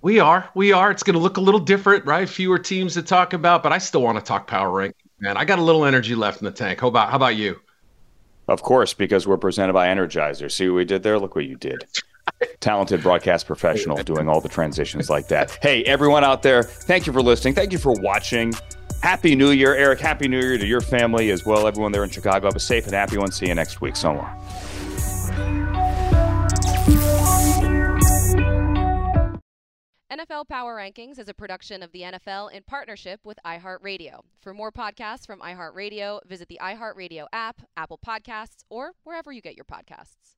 We 0.00 0.20
are. 0.20 0.48
We 0.54 0.72
are. 0.72 0.90
It's 0.90 1.02
going 1.02 1.14
to 1.14 1.20
look 1.20 1.36
a 1.36 1.40
little 1.40 1.60
different, 1.60 2.06
right? 2.06 2.26
Fewer 2.26 2.58
teams 2.58 2.94
to 2.94 3.02
talk 3.02 3.34
about, 3.34 3.62
but 3.62 3.72
I 3.72 3.78
still 3.78 4.00
want 4.00 4.18
to 4.18 4.24
talk 4.24 4.46
power 4.46 4.70
rank. 4.70 4.94
Man, 5.20 5.36
I 5.36 5.44
got 5.44 5.58
a 5.58 5.62
little 5.62 5.84
energy 5.84 6.14
left 6.14 6.40
in 6.40 6.46
the 6.46 6.52
tank. 6.52 6.80
How 6.80 6.88
about 6.88 7.10
how 7.10 7.16
about 7.16 7.36
you? 7.36 7.60
Of 8.46 8.62
course, 8.62 8.94
because 8.94 9.26
we're 9.26 9.36
presented 9.36 9.74
by 9.74 9.88
Energizer. 9.88 10.50
See 10.50 10.68
what 10.68 10.76
we 10.76 10.84
did 10.86 11.02
there? 11.02 11.18
Look 11.18 11.34
what 11.34 11.44
you 11.44 11.56
did. 11.56 11.84
Talented 12.60 13.02
broadcast 13.02 13.46
professional 13.46 13.96
doing 13.96 14.28
all 14.28 14.40
the 14.40 14.48
transitions 14.48 15.10
like 15.10 15.28
that. 15.28 15.58
Hey, 15.62 15.82
everyone 15.84 16.24
out 16.24 16.42
there, 16.42 16.62
thank 16.62 17.06
you 17.06 17.12
for 17.12 17.22
listening. 17.22 17.54
Thank 17.54 17.72
you 17.72 17.78
for 17.78 17.92
watching. 18.00 18.52
Happy 19.02 19.36
New 19.36 19.50
Year, 19.50 19.74
Eric. 19.74 20.00
Happy 20.00 20.26
New 20.26 20.40
Year 20.40 20.58
to 20.58 20.66
your 20.66 20.80
family 20.80 21.30
as 21.30 21.46
well. 21.46 21.66
Everyone 21.66 21.92
there 21.92 22.04
in 22.04 22.10
Chicago. 22.10 22.46
Have 22.46 22.56
a 22.56 22.60
safe 22.60 22.84
and 22.84 22.94
happy 22.94 23.16
one. 23.16 23.30
See 23.30 23.46
you 23.46 23.54
next 23.54 23.80
week. 23.80 23.94
So 23.96 24.12
long. 24.12 24.42
NFL 30.10 30.48
Power 30.48 30.76
Rankings 30.76 31.18
is 31.18 31.28
a 31.28 31.34
production 31.34 31.80
of 31.82 31.92
the 31.92 32.02
NFL 32.02 32.50
in 32.52 32.64
partnership 32.64 33.20
with 33.22 33.38
iHeartRadio. 33.46 34.20
For 34.40 34.52
more 34.52 34.72
podcasts 34.72 35.26
from 35.26 35.40
iHeartRadio, 35.40 36.20
visit 36.26 36.48
the 36.48 36.58
iHeartRadio 36.60 37.26
app, 37.32 37.62
Apple 37.76 38.00
Podcasts, 38.04 38.64
or 38.68 38.92
wherever 39.04 39.30
you 39.30 39.40
get 39.40 39.54
your 39.54 39.64
podcasts. 39.64 40.37